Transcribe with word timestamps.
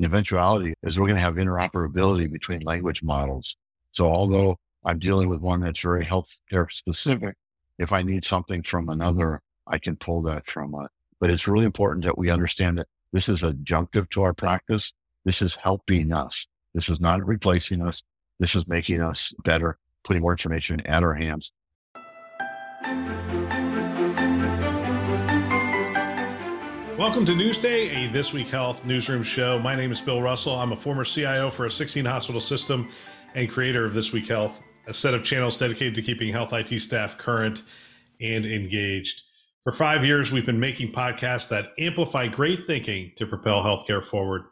the 0.00 0.06
eventuality 0.06 0.72
is 0.82 0.98
we're 0.98 1.06
going 1.06 1.16
to 1.16 1.22
have 1.22 1.34
interoperability 1.34 2.32
between 2.32 2.62
language 2.62 3.02
models. 3.02 3.56
So 3.92 4.06
although 4.06 4.56
I'm 4.82 4.98
dealing 4.98 5.28
with 5.28 5.42
one 5.42 5.60
that's 5.60 5.80
very 5.80 6.06
healthcare 6.06 6.72
specific, 6.72 7.36
if 7.78 7.92
I 7.92 8.02
need 8.02 8.24
something 8.24 8.62
from 8.62 8.88
another, 8.88 9.42
I 9.66 9.76
can 9.78 9.96
pull 9.96 10.22
that 10.22 10.48
from 10.48 10.74
it. 10.74 10.90
But 11.20 11.28
it's 11.28 11.46
really 11.46 11.66
important 11.66 12.06
that 12.06 12.16
we 12.16 12.30
understand 12.30 12.78
that 12.78 12.88
this 13.12 13.28
is 13.28 13.42
adjunctive 13.42 14.08
to 14.10 14.22
our 14.22 14.32
practice. 14.32 14.94
This 15.26 15.42
is 15.42 15.56
helping 15.56 16.14
us. 16.14 16.46
This 16.72 16.88
is 16.88 16.98
not 16.98 17.26
replacing 17.26 17.82
us. 17.82 18.02
This 18.38 18.54
is 18.54 18.66
making 18.66 19.02
us 19.02 19.34
better, 19.44 19.76
putting 20.02 20.22
more 20.22 20.32
information 20.32 20.80
at 20.86 21.02
our 21.02 21.12
hands. 21.12 21.52
Welcome 27.00 27.24
to 27.24 27.32
Newsday, 27.32 28.04
a 28.04 28.12
This 28.12 28.34
Week 28.34 28.48
Health 28.48 28.84
newsroom 28.84 29.22
show. 29.22 29.58
My 29.58 29.74
name 29.74 29.90
is 29.90 30.02
Bill 30.02 30.20
Russell. 30.20 30.54
I'm 30.54 30.72
a 30.72 30.76
former 30.76 31.02
CIO 31.02 31.48
for 31.48 31.64
a 31.64 31.70
16 31.70 32.04
hospital 32.04 32.42
system 32.42 32.90
and 33.34 33.48
creator 33.48 33.86
of 33.86 33.94
This 33.94 34.12
Week 34.12 34.28
Health, 34.28 34.60
a 34.86 34.92
set 34.92 35.14
of 35.14 35.24
channels 35.24 35.56
dedicated 35.56 35.94
to 35.94 36.02
keeping 36.02 36.30
health 36.30 36.52
IT 36.52 36.78
staff 36.78 37.16
current 37.16 37.62
and 38.20 38.44
engaged. 38.44 39.22
For 39.64 39.72
five 39.72 40.04
years, 40.04 40.30
we've 40.30 40.44
been 40.44 40.60
making 40.60 40.92
podcasts 40.92 41.48
that 41.48 41.72
amplify 41.78 42.28
great 42.28 42.66
thinking 42.66 43.12
to 43.16 43.26
propel 43.26 43.62
healthcare 43.62 44.04
forward. 44.04 44.42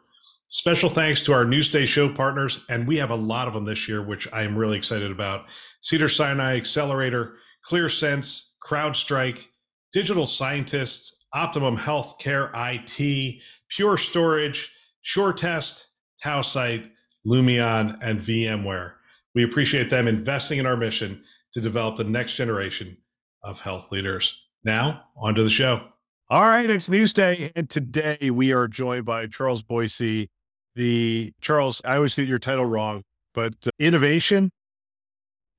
Special 0.47 0.89
thanks 0.89 1.21
to 1.21 1.33
our 1.33 1.45
Newsday 1.45 1.85
show 1.85 2.09
partners, 2.11 2.65
and 2.67 2.87
we 2.87 2.97
have 2.97 3.11
a 3.11 3.15
lot 3.15 3.47
of 3.47 3.53
them 3.53 3.65
this 3.65 3.87
year, 3.87 4.01
which 4.01 4.27
I 4.33 4.41
am 4.41 4.57
really 4.57 4.79
excited 4.79 5.11
about. 5.11 5.45
Cedars-Sinai 5.81 6.55
Accelerator, 6.55 7.35
ClearSense, 7.69 8.53
CrowdStrike, 8.65 9.45
Digital 9.93 10.25
Scientists, 10.25 11.18
Optimum 11.33 11.77
Healthcare 11.77 12.51
IT, 12.53 13.41
Pure 13.69 13.97
Storage, 13.97 14.71
SureTest, 15.05 15.85
Tausight, 16.23 16.89
Lumeon, 17.25 17.97
and 18.01 18.19
VMware. 18.19 18.93
We 19.35 19.43
appreciate 19.43 19.89
them 19.89 20.07
investing 20.07 20.59
in 20.59 20.65
our 20.65 20.77
mission 20.77 21.23
to 21.53 21.61
develop 21.61 21.97
the 21.97 22.03
next 22.03 22.35
generation 22.35 22.97
of 23.43 23.59
health 23.61 23.91
leaders. 23.91 24.37
Now, 24.63 25.03
on 25.15 25.35
to 25.35 25.43
the 25.43 25.49
show. 25.49 25.81
All 26.29 26.41
right, 26.41 26.69
it's 26.69 26.89
Newsday, 26.89 27.51
and 27.55 27.69
today 27.69 28.29
we 28.29 28.51
are 28.51 28.67
joined 28.67 29.05
by 29.05 29.27
Charles 29.27 29.63
Boicey. 29.63 30.27
The 30.75 31.33
Charles, 31.41 31.81
I 31.83 31.95
always 31.95 32.13
get 32.13 32.27
your 32.27 32.37
title 32.37 32.65
wrong, 32.65 33.03
but 33.33 33.55
uh, 33.65 33.71
innovation. 33.79 34.51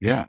Yeah, 0.00 0.26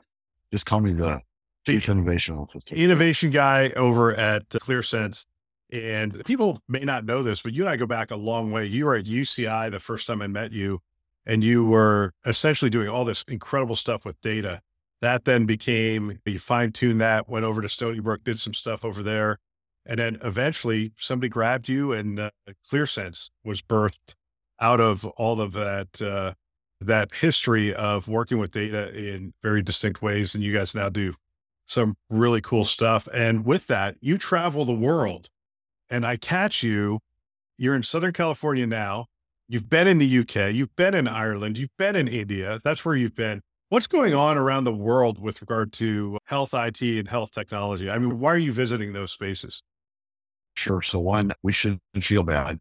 just 0.52 0.66
call 0.66 0.80
me 0.80 0.92
the 0.92 1.20
chief 1.66 1.88
innovation 1.88 2.36
officer. 2.36 2.74
Innovation 2.74 3.30
guy 3.30 3.70
over 3.70 4.12
at 4.14 4.42
uh, 4.54 4.58
ClearSense. 4.58 5.26
And 5.72 6.22
people 6.26 6.60
may 6.68 6.80
not 6.80 7.06
know 7.06 7.22
this, 7.22 7.40
but 7.40 7.54
you 7.54 7.62
and 7.62 7.70
I 7.70 7.76
go 7.76 7.86
back 7.86 8.10
a 8.10 8.16
long 8.16 8.52
way. 8.52 8.66
You 8.66 8.84
were 8.84 8.94
at 8.94 9.06
UCI 9.06 9.70
the 9.70 9.80
first 9.80 10.06
time 10.06 10.20
I 10.20 10.26
met 10.26 10.52
you, 10.52 10.82
and 11.24 11.42
you 11.42 11.64
were 11.64 12.12
essentially 12.26 12.70
doing 12.70 12.88
all 12.88 13.06
this 13.06 13.24
incredible 13.26 13.74
stuff 13.74 14.04
with 14.04 14.20
data. 14.20 14.60
That 15.00 15.24
then 15.24 15.46
became, 15.46 16.20
you 16.26 16.38
fine 16.38 16.72
tuned 16.72 17.00
that, 17.00 17.26
went 17.28 17.46
over 17.46 17.62
to 17.62 17.68
Stony 17.70 18.00
Brook, 18.00 18.22
did 18.22 18.38
some 18.38 18.52
stuff 18.52 18.84
over 18.84 19.02
there. 19.02 19.38
And 19.86 19.98
then 19.98 20.18
eventually 20.22 20.92
somebody 20.96 21.28
grabbed 21.28 21.68
you 21.68 21.92
and 21.92 22.20
uh, 22.20 22.30
ClearSense 22.70 23.30
was 23.42 23.62
birthed 23.62 24.14
out 24.60 24.80
of 24.80 25.04
all 25.04 25.40
of 25.40 25.54
that, 25.54 26.00
uh, 26.00 26.34
that 26.80 27.14
history 27.14 27.74
of 27.74 28.06
working 28.06 28.38
with 28.38 28.52
data 28.52 28.96
in 28.96 29.32
very 29.42 29.60
distinct 29.60 30.02
ways. 30.02 30.36
And 30.36 30.44
you 30.44 30.52
guys 30.52 30.72
now 30.72 30.88
do 30.88 31.14
some 31.66 31.96
really 32.08 32.40
cool 32.40 32.64
stuff. 32.64 33.08
And 33.12 33.44
with 33.44 33.66
that, 33.66 33.96
you 34.00 34.18
travel 34.18 34.64
the 34.64 34.72
world 34.72 35.30
and 35.92 36.06
I 36.06 36.16
catch 36.16 36.62
you, 36.62 37.00
you're 37.58 37.76
in 37.76 37.82
Southern 37.82 38.14
California 38.14 38.66
now. 38.66 39.06
You've 39.46 39.68
been 39.68 39.86
in 39.86 39.98
the 39.98 40.18
UK, 40.20 40.54
you've 40.54 40.74
been 40.74 40.94
in 40.94 41.06
Ireland, 41.06 41.58
you've 41.58 41.76
been 41.76 41.94
in 41.94 42.08
India. 42.08 42.58
That's 42.64 42.84
where 42.84 42.96
you've 42.96 43.14
been. 43.14 43.42
What's 43.68 43.86
going 43.86 44.14
on 44.14 44.38
around 44.38 44.64
the 44.64 44.72
world 44.72 45.20
with 45.20 45.42
regard 45.42 45.72
to 45.74 46.18
health 46.24 46.54
IT 46.54 46.80
and 46.80 47.06
health 47.06 47.30
technology? 47.32 47.90
I 47.90 47.98
mean, 47.98 48.18
why 48.18 48.32
are 48.32 48.38
you 48.38 48.52
visiting 48.52 48.94
those 48.94 49.12
spaces? 49.12 49.62
Sure. 50.56 50.80
So, 50.80 50.98
one, 50.98 51.32
we 51.42 51.52
shouldn't 51.52 51.80
feel 52.00 52.22
bad. 52.22 52.58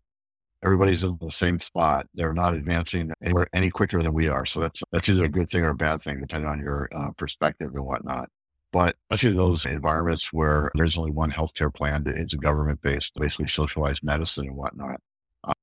Everybody's 0.63 1.03
in 1.05 1.17
the 1.21 1.31
same 1.31 1.59
spot. 1.61 2.07
They're 2.13 2.33
not 2.33 2.53
advancing 2.53 3.11
anywhere 3.23 3.47
any 3.53 3.69
quicker 3.69 4.03
than 4.03 4.13
we 4.13 4.27
are. 4.27 4.45
So 4.45 4.59
that's 4.59 4.83
that's 4.91 5.09
either 5.09 5.25
a 5.25 5.29
good 5.29 5.49
thing 5.49 5.63
or 5.63 5.69
a 5.69 5.75
bad 5.75 6.01
thing, 6.01 6.19
depending 6.19 6.49
on 6.49 6.59
your 6.59 6.89
uh, 6.95 7.11
perspective 7.17 7.71
and 7.73 7.85
whatnot. 7.85 8.29
But 8.71 8.95
especially 9.09 9.35
those 9.35 9.65
environments 9.65 10.31
where 10.31 10.71
there's 10.75 10.97
only 10.97 11.11
one 11.11 11.31
healthcare 11.31 11.73
plan, 11.73 12.03
it's 12.07 12.33
a 12.33 12.37
government 12.37 12.81
based, 12.81 13.13
basically 13.15 13.47
socialized 13.47 14.03
medicine 14.03 14.47
and 14.47 14.55
whatnot. 14.55 15.01
Uh, 15.43 15.53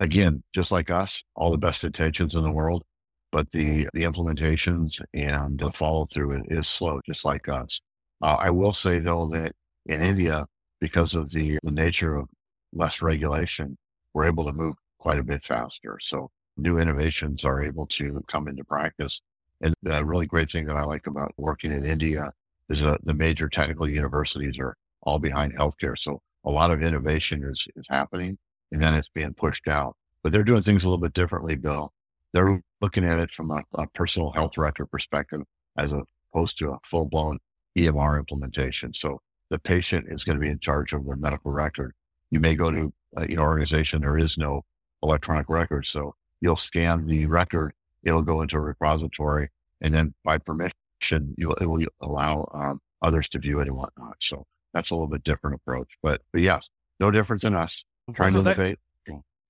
again, 0.00 0.42
just 0.52 0.72
like 0.72 0.90
us, 0.90 1.22
all 1.36 1.52
the 1.52 1.58
best 1.58 1.84
intentions 1.84 2.34
in 2.34 2.42
the 2.42 2.50
world, 2.50 2.82
but 3.30 3.52
the, 3.52 3.88
the 3.92 4.02
implementations 4.02 5.00
and 5.14 5.60
the 5.60 5.70
follow 5.70 6.06
through 6.06 6.42
is 6.48 6.66
slow, 6.66 7.00
just 7.06 7.24
like 7.24 7.48
us. 7.48 7.80
Uh, 8.20 8.36
I 8.38 8.50
will 8.50 8.72
say 8.72 8.98
though 8.98 9.28
that 9.28 9.52
in 9.84 10.02
India, 10.02 10.46
because 10.80 11.14
of 11.14 11.30
the, 11.30 11.58
the 11.62 11.70
nature 11.70 12.16
of 12.16 12.28
less 12.72 13.00
regulation, 13.00 13.78
we're 14.12 14.26
able 14.26 14.44
to 14.44 14.52
move 14.52 14.74
quite 14.98 15.18
a 15.18 15.22
bit 15.22 15.44
faster. 15.44 15.98
So 16.00 16.30
new 16.56 16.78
innovations 16.78 17.44
are 17.44 17.62
able 17.62 17.86
to 17.86 18.24
come 18.26 18.48
into 18.48 18.64
practice. 18.64 19.20
And 19.60 19.72
the 19.82 20.04
really 20.04 20.26
great 20.26 20.50
thing 20.50 20.66
that 20.66 20.76
I 20.76 20.82
like 20.82 21.06
about 21.06 21.32
working 21.36 21.70
in 21.72 21.84
India 21.84 22.32
is 22.68 22.82
uh, 22.82 22.96
the 23.02 23.14
major 23.14 23.48
technical 23.48 23.88
universities 23.88 24.58
are 24.58 24.76
all 25.02 25.18
behind 25.18 25.56
healthcare. 25.56 25.96
So 25.98 26.20
a 26.44 26.50
lot 26.50 26.70
of 26.70 26.82
innovation 26.82 27.42
is, 27.42 27.66
is 27.76 27.86
happening 27.88 28.38
and 28.72 28.82
then 28.82 28.94
it's 28.94 29.08
being 29.08 29.34
pushed 29.34 29.68
out. 29.68 29.96
But 30.22 30.32
they're 30.32 30.44
doing 30.44 30.62
things 30.62 30.84
a 30.84 30.88
little 30.88 31.02
bit 31.02 31.12
differently, 31.12 31.54
Bill. 31.54 31.92
They're 32.32 32.60
looking 32.80 33.04
at 33.04 33.20
it 33.20 33.30
from 33.30 33.50
a, 33.50 33.62
a 33.74 33.86
personal 33.88 34.32
health 34.32 34.58
record 34.58 34.86
perspective 34.86 35.42
as 35.76 35.92
opposed 35.92 36.58
to 36.58 36.70
a 36.70 36.78
full 36.84 37.06
blown 37.06 37.38
EMR 37.76 38.18
implementation. 38.18 38.92
So 38.94 39.20
the 39.50 39.58
patient 39.58 40.06
is 40.08 40.24
going 40.24 40.36
to 40.36 40.40
be 40.40 40.50
in 40.50 40.58
charge 40.58 40.92
of 40.92 41.06
their 41.06 41.16
medical 41.16 41.52
record. 41.52 41.92
You 42.30 42.40
may 42.40 42.54
go 42.54 42.70
to 42.70 42.92
an 43.16 43.38
organization, 43.38 44.00
there 44.00 44.18
is 44.18 44.36
no 44.36 44.62
electronic 45.02 45.48
record. 45.48 45.86
So 45.86 46.14
you'll 46.40 46.56
scan 46.56 47.06
the 47.06 47.26
record, 47.26 47.72
it'll 48.02 48.22
go 48.22 48.42
into 48.42 48.56
a 48.56 48.60
repository, 48.60 49.50
and 49.80 49.94
then 49.94 50.14
by 50.24 50.38
permission, 50.38 50.76
should 51.00 51.34
you 51.36 51.52
it 51.60 51.66
will 51.66 51.84
allow 52.00 52.48
um, 52.52 52.80
others 53.02 53.28
to 53.30 53.38
view 53.38 53.60
it 53.60 53.68
and 53.68 53.76
whatnot. 53.76 54.16
So 54.20 54.46
that's 54.72 54.90
a 54.90 54.94
little 54.94 55.08
bit 55.08 55.24
different 55.24 55.56
approach, 55.56 55.96
but 56.02 56.22
but 56.32 56.42
yes, 56.42 56.68
no 57.00 57.10
difference 57.10 57.44
in 57.44 57.54
us 57.54 57.84
trying 58.14 58.32
so 58.32 58.42
to 58.42 58.50
innovate. 58.50 58.78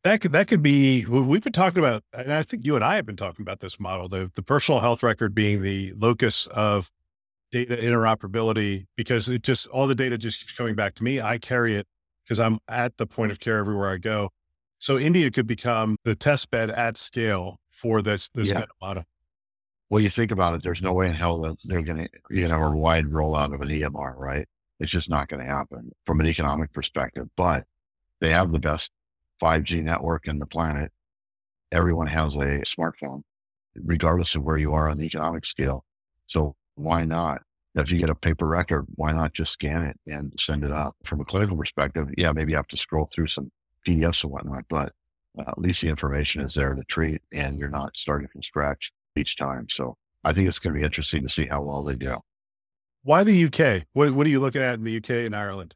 That 0.04 0.20
could 0.20 0.32
that 0.32 0.46
could 0.46 0.62
be 0.62 1.04
we've 1.04 1.42
been 1.42 1.52
talking 1.52 1.80
about, 1.80 2.04
and 2.12 2.32
I 2.32 2.44
think 2.44 2.64
you 2.64 2.76
and 2.76 2.84
I 2.84 2.94
have 2.94 3.06
been 3.06 3.16
talking 3.16 3.42
about 3.42 3.58
this 3.58 3.80
model 3.80 4.08
the 4.08 4.30
the 4.36 4.42
personal 4.42 4.80
health 4.80 5.02
record 5.02 5.34
being 5.34 5.62
the 5.62 5.94
locus 5.96 6.46
of 6.46 6.92
data 7.50 7.76
interoperability 7.76 8.86
because 8.96 9.28
it 9.28 9.42
just 9.42 9.66
all 9.66 9.88
the 9.88 9.96
data 9.96 10.16
just 10.16 10.38
keeps 10.38 10.52
coming 10.52 10.76
back 10.76 10.94
to 10.96 11.02
me. 11.02 11.20
I 11.20 11.38
carry 11.38 11.74
it 11.74 11.88
because 12.24 12.38
I'm 12.38 12.60
at 12.68 12.96
the 12.98 13.06
point 13.06 13.32
of 13.32 13.40
care 13.40 13.58
everywhere 13.58 13.88
I 13.88 13.98
go. 13.98 14.30
So 14.78 14.96
India 14.96 15.28
could 15.32 15.48
become 15.48 15.96
the 16.04 16.14
test 16.14 16.52
bed 16.52 16.70
at 16.70 16.96
scale 16.96 17.58
for 17.70 18.00
this 18.00 18.28
this 18.34 18.50
yeah. 18.50 18.66
model. 18.80 19.04
Well, 19.88 20.02
you 20.02 20.10
think 20.10 20.32
about 20.32 20.54
it, 20.54 20.62
there's 20.62 20.82
no 20.82 20.92
way 20.92 21.06
in 21.06 21.14
hell 21.14 21.40
that 21.42 21.58
they're 21.64 21.82
going 21.82 21.98
to, 21.98 22.08
you 22.30 22.48
know, 22.48 22.60
a 22.60 22.76
wide 22.76 23.06
rollout 23.06 23.54
of 23.54 23.60
an 23.60 23.68
EMR, 23.68 24.16
right? 24.16 24.48
It's 24.80 24.90
just 24.90 25.08
not 25.08 25.28
going 25.28 25.40
to 25.40 25.46
happen 25.46 25.92
from 26.04 26.20
an 26.20 26.26
economic 26.26 26.72
perspective, 26.72 27.28
but 27.36 27.64
they 28.20 28.30
have 28.30 28.50
the 28.50 28.58
best 28.58 28.90
5G 29.40 29.82
network 29.82 30.26
in 30.26 30.38
the 30.38 30.46
planet. 30.46 30.90
Everyone 31.70 32.08
has 32.08 32.34
a 32.34 32.62
smartphone, 32.64 33.22
regardless 33.76 34.34
of 34.34 34.42
where 34.42 34.58
you 34.58 34.74
are 34.74 34.88
on 34.88 34.98
the 34.98 35.06
economic 35.06 35.44
scale. 35.44 35.84
So 36.26 36.56
why 36.74 37.04
not? 37.04 37.42
If 37.76 37.92
you 37.92 37.98
get 37.98 38.10
a 38.10 38.14
paper 38.14 38.46
record, 38.46 38.86
why 38.94 39.12
not 39.12 39.34
just 39.34 39.52
scan 39.52 39.84
it 39.84 40.00
and 40.06 40.32
send 40.38 40.64
it 40.64 40.72
up? 40.72 40.96
From 41.04 41.20
a 41.20 41.24
clinical 41.24 41.56
perspective, 41.56 42.08
yeah, 42.16 42.32
maybe 42.32 42.52
you 42.52 42.56
have 42.56 42.66
to 42.68 42.76
scroll 42.76 43.06
through 43.06 43.26
some 43.28 43.52
PDFs 43.86 44.24
and 44.24 44.32
whatnot, 44.32 44.64
but 44.68 44.92
uh, 45.38 45.44
at 45.46 45.58
least 45.58 45.82
the 45.82 45.88
information 45.88 46.40
is 46.40 46.54
there 46.54 46.74
to 46.74 46.82
treat 46.84 47.20
and 47.32 47.58
you're 47.58 47.68
not 47.68 47.96
starting 47.96 48.28
from 48.28 48.42
scratch 48.42 48.92
each 49.16 49.36
time. 49.36 49.68
So 49.70 49.96
I 50.24 50.32
think 50.32 50.48
it's 50.48 50.58
going 50.58 50.74
to 50.74 50.80
be 50.80 50.84
interesting 50.84 51.22
to 51.22 51.28
see 51.28 51.46
how 51.46 51.62
well 51.62 51.82
they 51.82 51.94
do. 51.94 52.18
Why 53.02 53.22
the 53.22 53.44
UK? 53.44 53.84
What, 53.92 54.12
what 54.12 54.26
are 54.26 54.30
you 54.30 54.40
looking 54.40 54.62
at 54.62 54.74
in 54.74 54.84
the 54.84 54.96
UK 54.96 55.10
and 55.10 55.36
Ireland? 55.36 55.74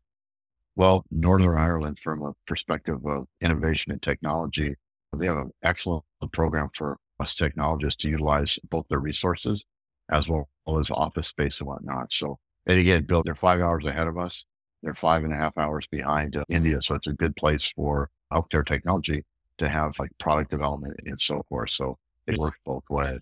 Well, 0.77 1.05
Northern 1.11 1.57
Ireland, 1.57 1.99
from 1.99 2.23
a 2.23 2.33
perspective 2.47 3.05
of 3.05 3.27
innovation 3.41 3.93
and 3.93 4.03
technology, 4.03 4.77
they 5.17 5.27
have 5.27 5.37
an 5.37 5.51
excellent 5.63 6.05
program 6.33 6.71
for 6.75 6.99
us 7.19 7.35
technologists 7.35 8.03
to 8.03 8.09
utilize 8.09 8.59
both 8.69 8.87
their 8.89 8.99
resources 8.99 9.65
as 10.11 10.29
well 10.29 10.49
as 10.79 10.91
office 10.91 11.29
space 11.29 11.61
and 11.61 11.69
whatnot. 11.69 12.13
So, 12.13 12.39
and 12.67 12.79
again, 12.79 13.05
Bill, 13.05 13.23
they're 13.23 13.35
five 13.35 13.61
hours 13.61 13.85
ahead 13.85 14.07
of 14.07 14.19
us. 14.19 14.45
They're 14.83 14.95
five 14.95 15.25
and 15.25 15.33
a 15.33 15.37
half 15.37 15.57
hours 15.59 15.87
behind 15.87 16.37
uh, 16.37 16.45
India. 16.49 16.83
So 16.83 16.95
it's 16.95 17.07
a 17.07 17.13
good 17.13 17.37
place 17.37 17.73
for 17.77 18.11
healthcare 18.33 18.65
technology 18.65 19.25
to 19.59 19.69
have 19.69 19.99
like 19.99 20.11
product 20.19 20.51
development 20.51 20.99
and 21.05 21.21
so 21.21 21.45
forth. 21.49 21.71
So 21.71 21.99
it 22.26 22.38
works 22.38 22.58
both 22.64 22.84
ways. 22.90 23.20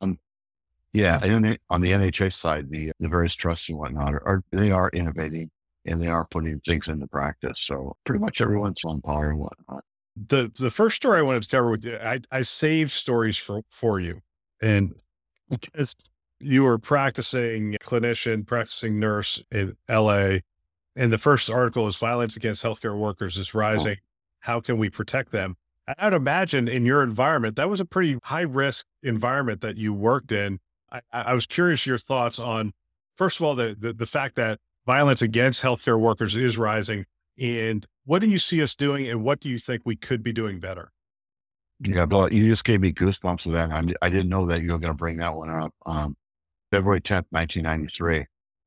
Um, 0.00 0.18
yeah. 0.92 1.20
And 1.22 1.58
on 1.70 1.80
the 1.80 1.92
NHS 1.92 2.34
side, 2.34 2.70
the, 2.70 2.92
the 3.00 3.08
various 3.08 3.34
trusts 3.34 3.68
and 3.68 3.78
whatnot 3.78 4.14
are, 4.14 4.26
are, 4.26 4.44
they 4.50 4.70
are 4.70 4.90
innovating 4.90 5.50
and 5.84 6.00
they 6.00 6.08
are 6.08 6.26
putting 6.26 6.60
things 6.60 6.88
into 6.88 7.06
practice. 7.06 7.60
So 7.60 7.96
pretty 8.04 8.20
much 8.20 8.40
everyone's 8.40 8.80
on 8.84 9.00
par 9.00 9.30
and 9.30 9.38
whatnot. 9.38 9.84
The 10.14 10.52
the 10.58 10.70
first 10.70 10.96
story 10.96 11.20
I 11.20 11.22
wanted 11.22 11.44
to 11.44 11.48
cover 11.48 11.70
with 11.70 11.84
you, 11.84 11.96
I, 11.96 12.20
I 12.30 12.42
saved 12.42 12.90
stories 12.90 13.38
for, 13.38 13.62
for 13.70 13.98
you. 13.98 14.20
And 14.60 14.94
because 15.48 15.94
you 16.42 16.64
were 16.64 16.78
practicing 16.78 17.76
clinician, 17.80 18.46
practicing 18.46 18.98
nurse 18.98 19.42
in 19.50 19.76
LA. 19.88 20.38
And 20.94 21.10
the 21.10 21.18
first 21.18 21.48
article 21.48 21.86
is 21.86 21.96
violence 21.96 22.36
against 22.36 22.62
healthcare 22.62 22.98
workers 22.98 23.38
is 23.38 23.52
oh. 23.54 23.58
rising. 23.58 23.96
Oh. 23.98 24.06
How 24.40 24.60
can 24.60 24.76
we 24.76 24.90
protect 24.90 25.32
them? 25.32 25.56
I'd 25.98 26.12
imagine 26.12 26.68
in 26.68 26.86
your 26.86 27.02
environment, 27.02 27.56
that 27.56 27.68
was 27.68 27.80
a 27.80 27.84
pretty 27.84 28.18
high 28.24 28.42
risk 28.42 28.86
environment 29.02 29.60
that 29.62 29.76
you 29.76 29.92
worked 29.92 30.30
in. 30.30 30.60
I, 30.90 31.00
I 31.12 31.34
was 31.34 31.46
curious 31.46 31.86
your 31.86 31.98
thoughts 31.98 32.38
on, 32.38 32.72
first 33.16 33.40
of 33.40 33.46
all, 33.46 33.54
the, 33.54 33.76
the, 33.78 33.92
the 33.92 34.06
fact 34.06 34.36
that 34.36 34.58
violence 34.86 35.22
against 35.22 35.62
healthcare 35.62 35.98
workers 35.98 36.36
is 36.36 36.56
rising. 36.56 37.06
And 37.38 37.86
what 38.04 38.20
do 38.20 38.28
you 38.28 38.38
see 38.38 38.62
us 38.62 38.74
doing, 38.74 39.08
and 39.08 39.24
what 39.24 39.40
do 39.40 39.48
you 39.48 39.58
think 39.58 39.82
we 39.84 39.96
could 39.96 40.22
be 40.22 40.32
doing 40.32 40.60
better? 40.60 40.92
Yeah, 41.80 42.06
Bill, 42.06 42.32
you 42.32 42.48
just 42.48 42.64
gave 42.64 42.80
me 42.80 42.92
goosebumps 42.92 43.46
with 43.46 43.54
that. 43.54 43.70
I, 43.70 43.82
I 44.00 44.08
didn't 44.08 44.28
know 44.28 44.46
that 44.46 44.62
you 44.62 44.70
were 44.70 44.78
going 44.78 44.92
to 44.92 44.96
bring 44.96 45.16
that 45.16 45.34
one 45.34 45.50
up. 45.50 45.72
Um, 45.84 46.16
February 46.70 47.00
10th, 47.00 47.26
1993, 47.30 48.26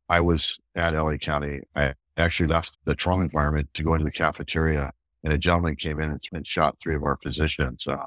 I 0.09 0.19
was 0.19 0.57
at 0.75 0.93
LA 0.93 1.17
County. 1.17 1.61
I 1.75 1.93
actually 2.17 2.47
left 2.47 2.77
the 2.85 2.95
trauma 2.95 3.23
environment 3.23 3.69
to 3.73 3.83
go 3.83 3.93
into 3.93 4.05
the 4.05 4.11
cafeteria, 4.11 4.91
and 5.25 5.33
a 5.33 5.37
gentleman 5.37 5.75
came 5.75 5.99
in 5.99 6.17
and 6.31 6.47
shot 6.47 6.79
three 6.79 6.95
of 6.95 7.03
our 7.03 7.17
physicians. 7.21 7.85
Uh, 7.85 8.05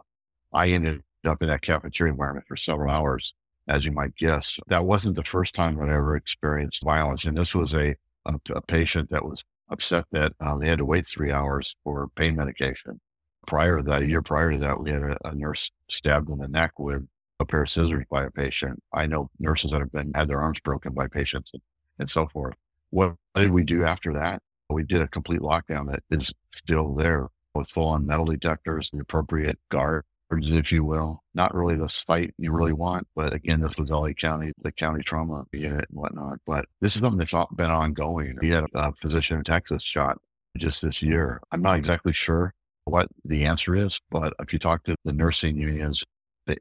I 0.54 0.70
ended 0.70 1.02
up 1.26 1.42
in 1.42 1.48
that 1.48 1.60
cafeteria 1.60 2.12
environment 2.12 2.46
for 2.48 2.56
several 2.56 2.90
hours, 2.90 3.34
as 3.66 3.84
you 3.84 3.92
might 3.92 4.16
guess. 4.16 4.58
That 4.68 4.86
wasn't 4.86 5.16
the 5.16 5.24
first 5.24 5.54
time 5.54 5.78
I 5.78 5.92
ever 5.92 6.16
experienced 6.16 6.82
violence, 6.82 7.26
and 7.26 7.36
this 7.36 7.54
was 7.54 7.74
a 7.74 7.96
a, 8.24 8.34
a 8.54 8.60
patient 8.62 9.10
that 9.10 9.24
was 9.24 9.44
upset 9.70 10.04
that 10.12 10.32
uh, 10.40 10.56
they 10.58 10.68
had 10.68 10.78
to 10.78 10.84
wait 10.84 11.06
three 11.06 11.32
hours 11.32 11.76
for 11.84 12.08
pain 12.14 12.36
medication. 12.36 13.00
Prior 13.46 13.78
to 13.78 13.82
that, 13.84 14.02
a 14.02 14.06
year 14.06 14.22
prior 14.22 14.52
to 14.52 14.58
that, 14.58 14.80
we 14.80 14.90
had 14.90 15.02
a, 15.02 15.16
a 15.24 15.34
nurse 15.34 15.70
stabbed 15.88 16.28
in 16.30 16.38
the 16.38 16.48
neck 16.48 16.72
with 16.78 17.06
a 17.40 17.44
pair 17.44 17.62
of 17.62 17.70
scissors 17.70 18.04
by 18.10 18.24
a 18.24 18.30
patient. 18.30 18.82
I 18.92 19.06
know 19.06 19.30
nurses 19.38 19.70
that 19.70 19.80
have 19.80 19.92
been 19.92 20.12
had 20.14 20.28
their 20.28 20.40
arms 20.40 20.60
broken 20.60 20.92
by 20.92 21.08
patients 21.08 21.50
and, 21.52 21.62
and 21.98 22.10
so 22.10 22.26
forth. 22.26 22.54
What 22.90 23.16
did 23.34 23.50
we 23.50 23.64
do 23.64 23.84
after 23.84 24.12
that? 24.14 24.42
We 24.70 24.82
did 24.82 25.00
a 25.00 25.08
complete 25.08 25.40
lockdown 25.40 25.90
that 25.90 26.02
is 26.10 26.32
still 26.54 26.94
there 26.94 27.28
with 27.54 27.68
full 27.68 27.88
on 27.88 28.06
metal 28.06 28.26
detectors, 28.26 28.90
the 28.90 29.00
appropriate 29.00 29.58
guards, 29.70 30.04
if 30.30 30.70
you 30.70 30.84
will. 30.84 31.22
Not 31.34 31.54
really 31.54 31.76
the 31.76 31.88
site 31.88 32.34
you 32.36 32.52
really 32.52 32.74
want, 32.74 33.06
but 33.16 33.32
again, 33.32 33.60
this 33.60 33.76
was 33.78 33.90
LA 33.90 34.12
County, 34.12 34.52
the 34.62 34.70
county 34.70 35.02
trauma 35.02 35.44
unit 35.52 35.86
and 35.88 35.98
whatnot. 35.98 36.40
But 36.46 36.66
this 36.80 36.96
is 36.96 37.00
something 37.00 37.18
that's 37.18 37.34
been 37.56 37.70
ongoing. 37.70 38.36
We 38.40 38.50
had 38.50 38.66
a 38.74 38.92
physician 38.92 39.38
in 39.38 39.44
Texas 39.44 39.82
shot 39.82 40.18
just 40.56 40.82
this 40.82 41.02
year. 41.02 41.40
I'm 41.50 41.62
not 41.62 41.78
exactly 41.78 42.12
sure 42.12 42.52
what 42.84 43.08
the 43.24 43.46
answer 43.46 43.74
is, 43.74 44.00
but 44.10 44.34
if 44.40 44.52
you 44.52 44.58
talk 44.58 44.84
to 44.84 44.96
the 45.04 45.12
nursing 45.12 45.56
unions 45.56 46.04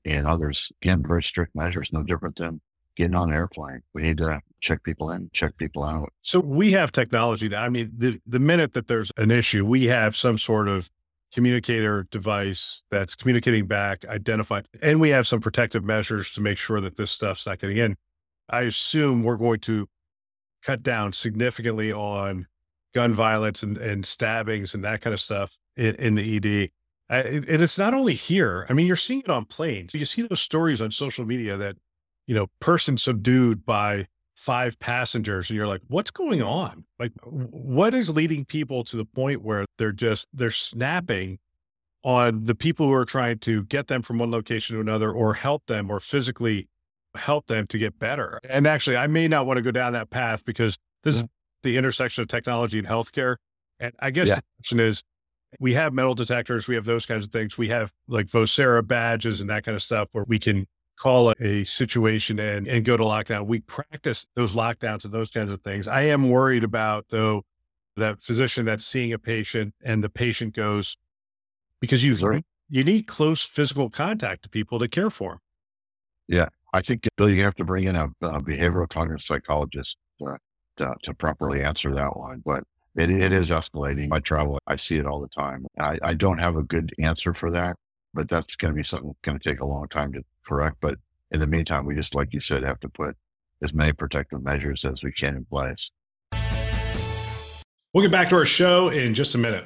and 0.06 0.28
others, 0.28 0.72
again, 0.82 1.04
very 1.06 1.24
strict 1.24 1.56
measures, 1.56 1.92
no 1.94 2.04
different 2.04 2.38
than 2.38 2.62
getting 2.98 3.16
on 3.16 3.30
an 3.30 3.36
airplane. 3.36 3.84
We 3.94 4.02
need 4.02 4.18
to 4.18 4.42
check 4.60 4.84
people 4.84 5.12
in, 5.12 5.30
check 5.32 5.56
people 5.58 5.84
out. 5.84 6.12
So 6.24 6.40
we 6.40 6.72
have 6.72 6.92
technology. 6.92 7.56
I 7.56 7.70
mean, 7.70 7.92
the, 7.96 8.20
the 8.26 8.40
minute 8.40 8.74
that 8.74 8.88
there's 8.88 9.12
an 9.18 9.32
issue, 9.32 9.66
we 9.66 9.86
have 9.86 10.16
some 10.16 10.38
sort 10.38 10.68
of 10.68 10.90
communicator 11.34 12.08
device 12.10 12.84
that's 12.90 13.14
communicating 13.14 13.68
back, 13.68 14.04
identified, 14.06 14.68
and 14.82 15.00
we 15.00 15.10
have 15.10 15.28
some 15.28 15.40
protective 15.40 15.84
measures 15.84 16.32
to 16.32 16.42
make 16.42 16.58
sure 16.58 16.82
that 16.82 16.98
this 16.98 17.12
stuff's 17.12 17.46
not 17.46 17.60
getting 17.60 17.78
in. 17.78 17.96
I 18.50 18.62
assume 18.62 19.24
we're 19.24 19.38
going 19.38 19.60
to 19.62 19.88
cut 20.64 20.82
down 20.82 21.14
significantly 21.14 21.92
on 21.92 22.48
gun 22.96 23.14
violence 23.14 23.62
and, 23.62 23.78
and 23.78 24.06
stabbings 24.06 24.74
and 24.74 24.84
that 24.84 25.02
kind 25.02 25.14
of 25.14 25.20
stuff 25.20 25.58
in, 25.76 25.96
in 25.96 26.16
the 26.16 26.38
ED. 26.38 26.72
I, 27.10 27.20
and 27.20 27.62
it's 27.62 27.78
not 27.78 27.94
only 27.94 28.16
here. 28.16 28.66
I 28.70 28.74
mean, 28.74 28.88
you're 28.88 28.96
seeing 28.96 29.22
it 29.22 29.30
on 29.30 29.46
planes. 29.46 29.94
You 29.94 30.04
see 30.06 30.24
those 30.24 30.42
stories 30.42 30.82
on 30.82 30.92
social 30.92 31.26
media 31.26 31.56
that, 31.58 31.76
you 32.28 32.36
know, 32.36 32.48
person 32.60 32.98
subdued 32.98 33.66
by 33.66 34.08
five 34.36 34.78
passengers, 34.80 35.50
and 35.50 35.58
you're 35.58 35.68
like, 35.68 35.82
what's 35.88 36.12
going 36.12 36.44
on? 36.44 36.86
Like, 37.00 37.14
what 37.24 37.96
is 37.96 38.10
leading 38.10 38.46
people 38.46 38.84
to 38.84 38.96
the 38.96 39.06
point 39.06 39.42
where 39.42 39.66
they're 39.78 39.92
just 39.92 40.28
they're 40.32 40.52
snapping 40.52 41.40
on 42.04 42.46
the 42.46 42.56
people 42.56 42.86
who 42.86 42.94
are 42.94 43.06
trying 43.06 43.40
to 43.40 43.64
get 43.64 43.88
them 43.88 44.02
from 44.02 44.20
one 44.20 44.30
location 44.30 44.76
to 44.76 44.82
another, 44.82 45.12
or 45.12 45.34
help 45.34 45.66
them, 45.66 45.90
or 45.90 46.00
physically 46.00 46.68
help 47.16 47.48
them 47.48 47.66
to 47.68 47.78
get 47.78 47.98
better? 47.98 48.40
And 48.48 48.68
actually, 48.68 48.98
I 48.98 49.08
may 49.08 49.28
not 49.28 49.48
want 49.48 49.58
to 49.58 49.64
go 49.64 49.72
down 49.72 49.94
that 49.94 50.10
path 50.10 50.46
because 50.46 50.78
this 51.04 51.16
is 51.16 51.24
mm. 51.24 51.30
the 51.64 51.78
intersection 51.78 52.22
of 52.22 52.28
technology 52.28 52.78
and 52.78 52.88
healthcare. 52.88 53.38
And 53.80 53.94
I 54.00 54.12
guess 54.12 54.28
yeah. 54.28 54.36
the 54.36 54.44
question 54.60 54.80
is, 54.80 55.04
we 55.60 55.74
have 55.74 55.94
metal 55.94 56.14
detectors, 56.14 56.68
we 56.68 56.76
have 56.76 56.86
those 56.86 57.06
kinds 57.06 57.26
of 57.26 57.32
things. 57.32 57.58
We 57.58 57.70
have 57.70 57.92
like 58.08 58.28
Vocera 58.28 58.86
badges 58.86 59.42
and 59.42 59.50
that 59.50 59.64
kind 59.64 59.76
of 59.76 59.82
stuff 59.82 60.10
where 60.12 60.26
we 60.28 60.40
can 60.40 60.68
call 60.98 61.34
a 61.40 61.64
situation 61.64 62.40
and, 62.40 62.68
and 62.68 62.84
go 62.84 62.98
to 62.98 63.04
lockdown. 63.04 63.46
We 63.46 63.60
practice 63.60 64.26
those 64.36 64.54
lockdowns 64.54 65.06
and 65.06 65.14
those 65.14 65.30
kinds 65.30 65.52
of 65.52 65.62
things. 65.62 65.88
I 65.88 66.04
am 66.04 66.30
worried 66.30 66.64
about 66.64 67.06
though 67.10 67.44
that 67.96 68.22
physician 68.22 68.66
that's 68.66 68.86
seeing 68.86 69.14
a 69.14 69.20
patient 69.20 69.74
and 69.84 70.04
the 70.04 70.10
patient 70.10 70.54
goes 70.54 70.98
because 71.80 72.04
you 72.04 72.16
Sorry? 72.16 72.44
you 72.70 72.84
need 72.84 73.08
close 73.08 73.44
physical 73.44 73.90
contact 73.90 74.44
to 74.44 74.50
people 74.50 74.80
to 74.80 74.88
care 74.88 75.10
for 75.10 75.32
them. 75.32 75.40
Yeah, 76.28 76.50
I 76.74 76.82
think 76.82 77.06
uh, 77.08 77.10
Bill, 77.18 77.30
you 77.30 77.42
have 77.44 77.56
to 77.56 77.64
bring 77.64 77.86
in 77.86 77.96
a, 77.96 78.06
a 78.22 78.42
behavioral 78.42 78.90
cognitive 78.90 79.22
psychologist 79.22 79.98
to, 80.20 80.38
to, 80.78 80.96
to 81.04 81.14
properly 81.14 81.64
answer 81.64 81.94
that 81.94 82.18
one. 82.18 82.42
But 82.46 82.64
it, 82.96 83.10
it 83.10 83.32
is 83.32 83.50
escalating. 83.50 84.10
I 84.12 84.20
travel, 84.20 84.60
I 84.68 84.76
see 84.76 84.98
it 84.98 85.06
all 85.06 85.22
the 85.22 85.30
time. 85.30 85.66
I, 85.80 85.98
I 86.02 86.14
don't 86.14 86.40
have 86.40 86.56
a 86.56 86.64
good 86.64 86.94
answer 87.00 87.34
for 87.34 87.52
that, 87.52 87.78
but 88.18 88.28
that's 88.28 88.56
going 88.56 88.74
to 88.74 88.76
be 88.76 88.84
something 88.84 89.16
going 89.22 89.38
to 89.38 89.50
take 89.50 89.60
a 89.60 89.66
long 89.66 89.88
time 89.88 90.12
to 90.12 90.24
correct. 90.44 90.78
But 90.82 90.96
in 91.30 91.40
the 91.40 91.46
meantime, 91.46 91.86
we 91.86 91.94
just, 91.94 92.16
like 92.16 92.34
you 92.34 92.40
said, 92.40 92.64
have 92.64 92.80
to 92.80 92.90
put 92.90 93.16
as 93.62 93.76
many 93.76 93.94
protective 93.94 94.42
measures 94.42 94.84
as 94.86 95.04
we 95.04 95.12
can 95.12 95.36
in 95.36 95.46
place. 95.46 95.92
We'll 97.94 98.04
get 98.04 98.12
back 98.12 98.30
to 98.30 98.36
our 98.36 98.46
show 98.46 98.90
in 98.90 99.14
just 99.14 99.36
a 99.36 99.38
minute. 99.38 99.66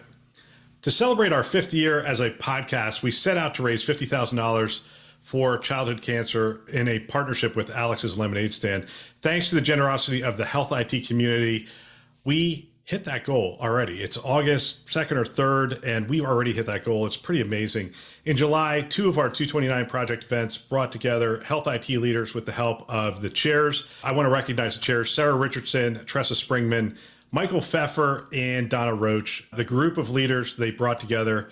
To 0.82 0.92
celebrate 0.92 1.32
our 1.32 1.44
fifth 1.44 1.74
year 1.74 2.02
as 2.04 2.20
a 2.20 2.30
podcast, 2.30 3.04
we 3.04 3.12
set 3.12 3.38
out 3.38 3.56
to 3.56 3.64
raise 3.64 3.86
$50,000 3.86 4.82
for 5.22 5.58
childhood 5.58 6.02
cancer 6.02 6.62
in 6.68 6.90
a 6.90 7.00
partnership 7.00 7.56
with 7.56 7.70
Alex's 7.70 8.18
Lemonade 8.18 8.54
Stand. 8.54 8.86
Thanks 9.22 9.48
to 9.48 9.56
the 9.56 9.62
generosity 9.62 10.24
of 10.24 10.36
the 10.36 10.46
health 10.46 10.74
IT 10.74 11.08
community, 11.08 11.68
we 12.26 12.70
hit 12.84 13.04
that 13.06 13.24
goal 13.24 13.58
already. 13.62 14.02
It's 14.02 14.18
August 14.18 14.88
2nd 14.88 15.12
or 15.12 15.24
3rd, 15.24 15.86
and 15.86 16.10
we've 16.10 16.26
already 16.26 16.52
hit 16.52 16.66
that 16.66 16.84
goal. 16.84 17.06
It's 17.06 17.18
pretty 17.18 17.42
amazing. 17.42 17.92
In 18.26 18.36
July, 18.36 18.82
two 18.90 19.08
of 19.08 19.18
our 19.18 19.30
229 19.30 19.86
project 19.86 20.26
events 20.26 20.58
brought 20.58 20.92
together 20.92 21.42
health 21.44 21.68
IT 21.68 21.90
leaders 21.90 22.34
with 22.34 22.46
the 22.46 22.52
help 22.52 22.90
of 22.90 23.22
the 23.22 23.30
chairs. 23.30 23.86
I 24.04 24.12
want 24.12 24.26
to 24.26 24.32
recognize 24.32 24.76
the 24.76 24.82
chairs 24.82 25.14
Sarah 25.14 25.36
Richardson, 25.36 26.04
Tressa 26.06 26.34
Springmann, 26.34 26.98
Michael 27.32 27.62
Pfeffer, 27.62 28.28
and 28.34 28.70
Donna 28.70 28.94
Roach. 28.94 29.48
The 29.54 29.64
group 29.64 29.98
of 29.98 30.10
leaders 30.10 30.56
they 30.56 30.72
brought 30.72 31.00
together 31.00 31.50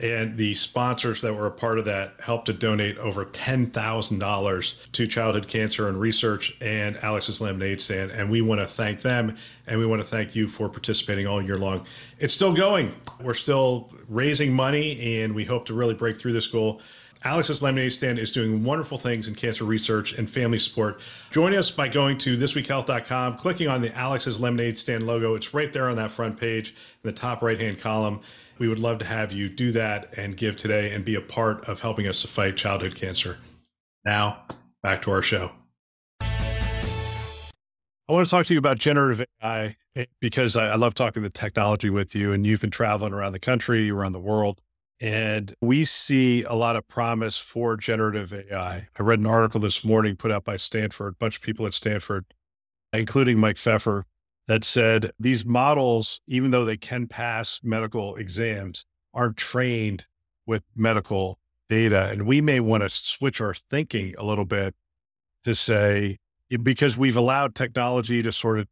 and 0.00 0.36
the 0.36 0.54
sponsors 0.54 1.20
that 1.22 1.34
were 1.34 1.46
a 1.46 1.50
part 1.50 1.78
of 1.78 1.84
that 1.86 2.14
helped 2.20 2.46
to 2.46 2.52
donate 2.52 2.96
over 2.98 3.24
$10,000 3.24 4.92
to 4.92 5.06
childhood 5.06 5.48
cancer 5.48 5.88
and 5.88 6.00
research 6.00 6.56
and 6.60 6.96
Alex's 6.98 7.40
Lemonade 7.40 7.80
Stand. 7.80 8.10
And 8.10 8.30
we 8.30 8.40
want 8.40 8.60
to 8.60 8.66
thank 8.66 9.02
them 9.02 9.36
and 9.66 9.78
we 9.78 9.86
want 9.86 10.00
to 10.00 10.06
thank 10.06 10.36
you 10.36 10.48
for 10.48 10.68
participating 10.68 11.26
all 11.26 11.42
year 11.42 11.56
long. 11.56 11.84
It's 12.18 12.34
still 12.34 12.52
going. 12.52 12.94
We're 13.20 13.34
still 13.34 13.90
raising 14.08 14.52
money 14.52 15.22
and 15.22 15.34
we 15.34 15.44
hope 15.44 15.66
to 15.66 15.74
really 15.74 15.94
break 15.94 16.18
through 16.18 16.32
this 16.32 16.46
goal. 16.46 16.80
Alex's 17.24 17.62
Lemonade 17.62 17.92
Stand 17.92 18.20
is 18.20 18.30
doing 18.30 18.62
wonderful 18.62 18.96
things 18.96 19.26
in 19.26 19.34
cancer 19.34 19.64
research 19.64 20.12
and 20.12 20.30
family 20.30 20.58
support. 20.58 21.00
Join 21.32 21.52
us 21.52 21.68
by 21.68 21.88
going 21.88 22.16
to 22.18 22.38
thisweekhealth.com, 22.38 23.38
clicking 23.38 23.66
on 23.66 23.82
the 23.82 23.92
Alex's 23.96 24.38
Lemonade 24.38 24.78
Stand 24.78 25.04
logo. 25.04 25.34
It's 25.34 25.52
right 25.52 25.72
there 25.72 25.88
on 25.88 25.96
that 25.96 26.12
front 26.12 26.38
page 26.38 26.70
in 27.02 27.10
the 27.10 27.12
top 27.12 27.42
right 27.42 27.60
hand 27.60 27.80
column 27.80 28.20
we 28.58 28.68
would 28.68 28.78
love 28.78 28.98
to 28.98 29.04
have 29.04 29.32
you 29.32 29.48
do 29.48 29.72
that 29.72 30.16
and 30.16 30.36
give 30.36 30.56
today 30.56 30.92
and 30.92 31.04
be 31.04 31.14
a 31.14 31.20
part 31.20 31.68
of 31.68 31.80
helping 31.80 32.06
us 32.06 32.22
to 32.22 32.28
fight 32.28 32.56
childhood 32.56 32.94
cancer. 32.94 33.38
Now, 34.04 34.44
back 34.82 35.02
to 35.02 35.10
our 35.10 35.22
show. 35.22 35.52
I 36.20 38.14
want 38.14 38.26
to 38.26 38.30
talk 38.30 38.46
to 38.46 38.54
you 38.54 38.58
about 38.58 38.78
generative 38.78 39.26
AI 39.42 39.76
eh, 39.94 40.06
because 40.18 40.56
I, 40.56 40.68
I 40.68 40.76
love 40.76 40.94
talking 40.94 41.22
the 41.22 41.28
technology 41.28 41.90
with 41.90 42.14
you, 42.14 42.32
and 42.32 42.46
you've 42.46 42.62
been 42.62 42.70
traveling 42.70 43.12
around 43.12 43.32
the 43.32 43.38
country, 43.38 43.90
around 43.90 44.12
the 44.12 44.20
world. 44.20 44.62
And 45.00 45.54
we 45.60 45.84
see 45.84 46.42
a 46.44 46.54
lot 46.54 46.74
of 46.74 46.88
promise 46.88 47.38
for 47.38 47.76
generative 47.76 48.32
AI. 48.32 48.88
I 48.98 49.02
read 49.02 49.18
an 49.20 49.26
article 49.26 49.60
this 49.60 49.84
morning 49.84 50.16
put 50.16 50.32
out 50.32 50.44
by 50.44 50.56
Stanford, 50.56 51.14
a 51.14 51.16
bunch 51.16 51.36
of 51.36 51.42
people 51.42 51.66
at 51.66 51.74
Stanford, 51.74 52.24
including 52.92 53.38
Mike 53.38 53.58
Pfeffer, 53.58 54.06
that 54.48 54.64
said 54.64 55.12
these 55.20 55.44
models, 55.44 56.20
even 56.26 56.50
though 56.50 56.64
they 56.64 56.78
can 56.78 57.06
pass 57.06 57.60
medical 57.62 58.16
exams, 58.16 58.86
aren't 59.14 59.36
trained 59.36 60.06
with 60.46 60.62
medical 60.74 61.38
data. 61.68 62.08
And 62.10 62.26
we 62.26 62.40
may 62.40 62.58
want 62.58 62.82
to 62.82 62.88
switch 62.88 63.40
our 63.42 63.54
thinking 63.54 64.14
a 64.16 64.24
little 64.24 64.46
bit 64.46 64.74
to 65.44 65.54
say, 65.54 66.16
eh, 66.50 66.56
because 66.56 66.96
we've 66.96 67.16
allowed 67.16 67.54
technology 67.54 68.22
to 68.22 68.32
sort 68.32 68.58
of 68.58 68.66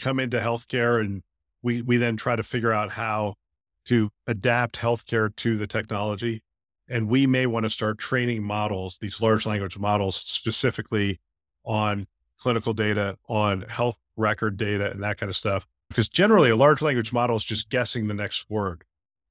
come 0.00 0.20
into 0.20 0.38
healthcare 0.38 1.00
and 1.00 1.22
we, 1.60 1.82
we 1.82 1.96
then 1.96 2.16
try 2.16 2.36
to 2.36 2.44
figure 2.44 2.72
out 2.72 2.92
how 2.92 3.34
to 3.86 4.10
adapt 4.28 4.78
healthcare 4.78 5.34
to 5.34 5.56
the 5.56 5.66
technology. 5.66 6.42
And 6.88 7.08
we 7.08 7.26
may 7.26 7.46
want 7.46 7.64
to 7.64 7.70
start 7.70 7.98
training 7.98 8.44
models, 8.44 8.98
these 9.00 9.20
large 9.20 9.44
language 9.44 9.76
models, 9.76 10.22
specifically 10.24 11.18
on 11.64 12.06
clinical 12.38 12.72
data, 12.72 13.16
on 13.28 13.62
health 13.62 13.98
record 14.16 14.56
data, 14.56 14.90
and 14.90 15.02
that 15.02 15.18
kind 15.18 15.30
of 15.30 15.36
stuff. 15.36 15.66
Because 15.88 16.08
generally, 16.08 16.50
a 16.50 16.56
large 16.56 16.82
language 16.82 17.12
model 17.12 17.36
is 17.36 17.44
just 17.44 17.70
guessing 17.70 18.08
the 18.08 18.14
next 18.14 18.46
word. 18.48 18.84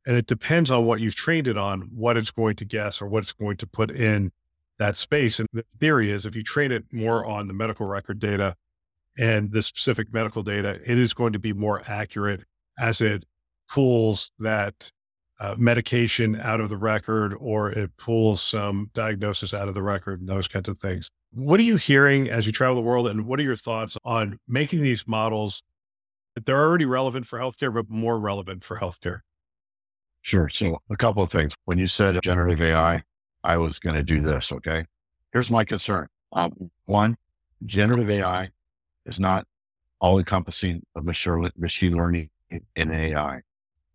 And 0.05 0.15
it 0.15 0.27
depends 0.27 0.69
on 0.69 0.85
what 0.85 0.99
you've 0.99 1.15
trained 1.15 1.47
it 1.47 1.57
on, 1.57 1.81
what 1.93 2.15
it's 2.15 2.31
going 2.31 2.55
to 2.57 2.65
guess 2.65 3.01
or 3.01 3.07
what 3.07 3.23
it's 3.23 3.33
going 3.33 3.57
to 3.57 3.67
put 3.67 3.89
in 3.89 4.31
that 4.77 4.95
space. 4.95 5.39
And 5.39 5.47
the 5.51 5.65
theory 5.79 6.11
is 6.11 6.25
if 6.25 6.35
you 6.35 6.43
train 6.43 6.71
it 6.71 6.85
more 6.91 7.25
on 7.25 7.47
the 7.47 7.53
medical 7.53 7.87
record 7.87 8.19
data 8.19 8.55
and 9.17 9.51
the 9.51 9.61
specific 9.61 10.13
medical 10.13 10.43
data, 10.43 10.79
it 10.85 10.97
is 10.97 11.13
going 11.13 11.33
to 11.33 11.39
be 11.39 11.53
more 11.53 11.81
accurate 11.87 12.43
as 12.77 13.01
it 13.01 13.25
pulls 13.67 14.31
that 14.37 14.91
uh, 15.39 15.55
medication 15.57 16.39
out 16.39 16.61
of 16.61 16.69
the 16.69 16.77
record 16.77 17.35
or 17.39 17.71
it 17.71 17.97
pulls 17.97 18.41
some 18.41 18.89
diagnosis 18.93 19.53
out 19.53 19.67
of 19.67 19.73
the 19.73 19.83
record 19.83 20.19
and 20.19 20.29
those 20.29 20.47
kinds 20.47 20.69
of 20.69 20.77
things. 20.77 21.09
What 21.35 21.59
are 21.59 21.63
you 21.63 21.75
hearing 21.75 22.29
as 22.29 22.45
you 22.45 22.51
travel 22.51 22.75
the 22.75 22.81
world? 22.81 23.07
And 23.07 23.25
what 23.25 23.39
are 23.39 23.43
your 23.43 23.55
thoughts 23.55 23.97
on 24.03 24.39
making 24.47 24.81
these 24.81 25.07
models? 25.07 25.63
That 26.33 26.45
they're 26.45 26.61
already 26.61 26.85
relevant 26.85 27.27
for 27.27 27.39
healthcare, 27.39 27.73
but 27.73 27.89
more 27.89 28.19
relevant 28.19 28.63
for 28.63 28.77
healthcare. 28.77 29.19
Sure. 30.21 30.49
So, 30.49 30.79
a 30.89 30.97
couple 30.97 31.23
of 31.23 31.31
things. 31.31 31.53
When 31.65 31.77
you 31.77 31.87
said 31.87 32.19
generative 32.23 32.61
AI, 32.61 33.03
I 33.43 33.57
was 33.57 33.79
going 33.79 33.95
to 33.95 34.03
do 34.03 34.19
this. 34.19 34.51
Okay. 34.51 34.85
Here's 35.31 35.51
my 35.51 35.63
concern. 35.63 36.07
Um, 36.33 36.71
one, 36.85 37.15
generative 37.65 38.09
AI 38.09 38.49
is 39.05 39.19
not 39.19 39.45
all 40.01 40.17
encompassing 40.17 40.83
of 40.95 41.05
machine 41.05 41.95
learning 41.95 42.29
in 42.49 42.91
AI 42.91 43.41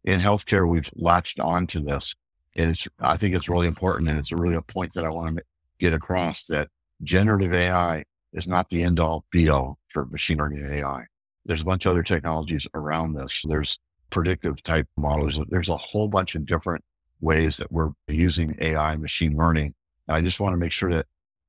in 0.04 0.20
healthcare, 0.20 0.68
we've 0.68 0.90
latched 0.94 1.40
on 1.40 1.66
to 1.68 1.80
this. 1.80 2.14
And 2.56 2.70
it's, 2.70 2.88
I 2.98 3.16
think 3.16 3.34
it's 3.34 3.48
really 3.48 3.66
important. 3.66 4.08
And 4.08 4.18
it's 4.18 4.32
really 4.32 4.54
a 4.54 4.62
point 4.62 4.94
that 4.94 5.04
I 5.04 5.10
want 5.10 5.36
to 5.36 5.42
get 5.78 5.92
across 5.92 6.44
that 6.44 6.68
generative 7.02 7.52
AI 7.52 8.04
is 8.32 8.46
not 8.46 8.68
the 8.68 8.82
end 8.82 9.00
all 9.00 9.24
be 9.30 9.48
all 9.48 9.78
for 9.92 10.06
machine 10.06 10.38
learning 10.38 10.66
AI. 10.70 11.04
There's 11.44 11.62
a 11.62 11.64
bunch 11.64 11.86
of 11.86 11.92
other 11.92 12.02
technologies 12.02 12.66
around 12.74 13.14
this. 13.14 13.42
There's 13.46 13.78
predictive 14.10 14.62
type 14.62 14.86
models. 14.96 15.38
There's 15.48 15.68
a 15.68 15.76
whole 15.76 16.08
bunch 16.08 16.34
of 16.34 16.46
different 16.46 16.84
ways 17.20 17.56
that 17.58 17.72
we're 17.72 17.90
using 18.08 18.56
AI 18.60 18.96
machine 18.96 19.36
learning. 19.36 19.74
And 20.08 20.16
I 20.16 20.20
just 20.20 20.40
want 20.40 20.52
to 20.52 20.58
make 20.58 20.72
sure 20.72 20.92
that 20.94 21.06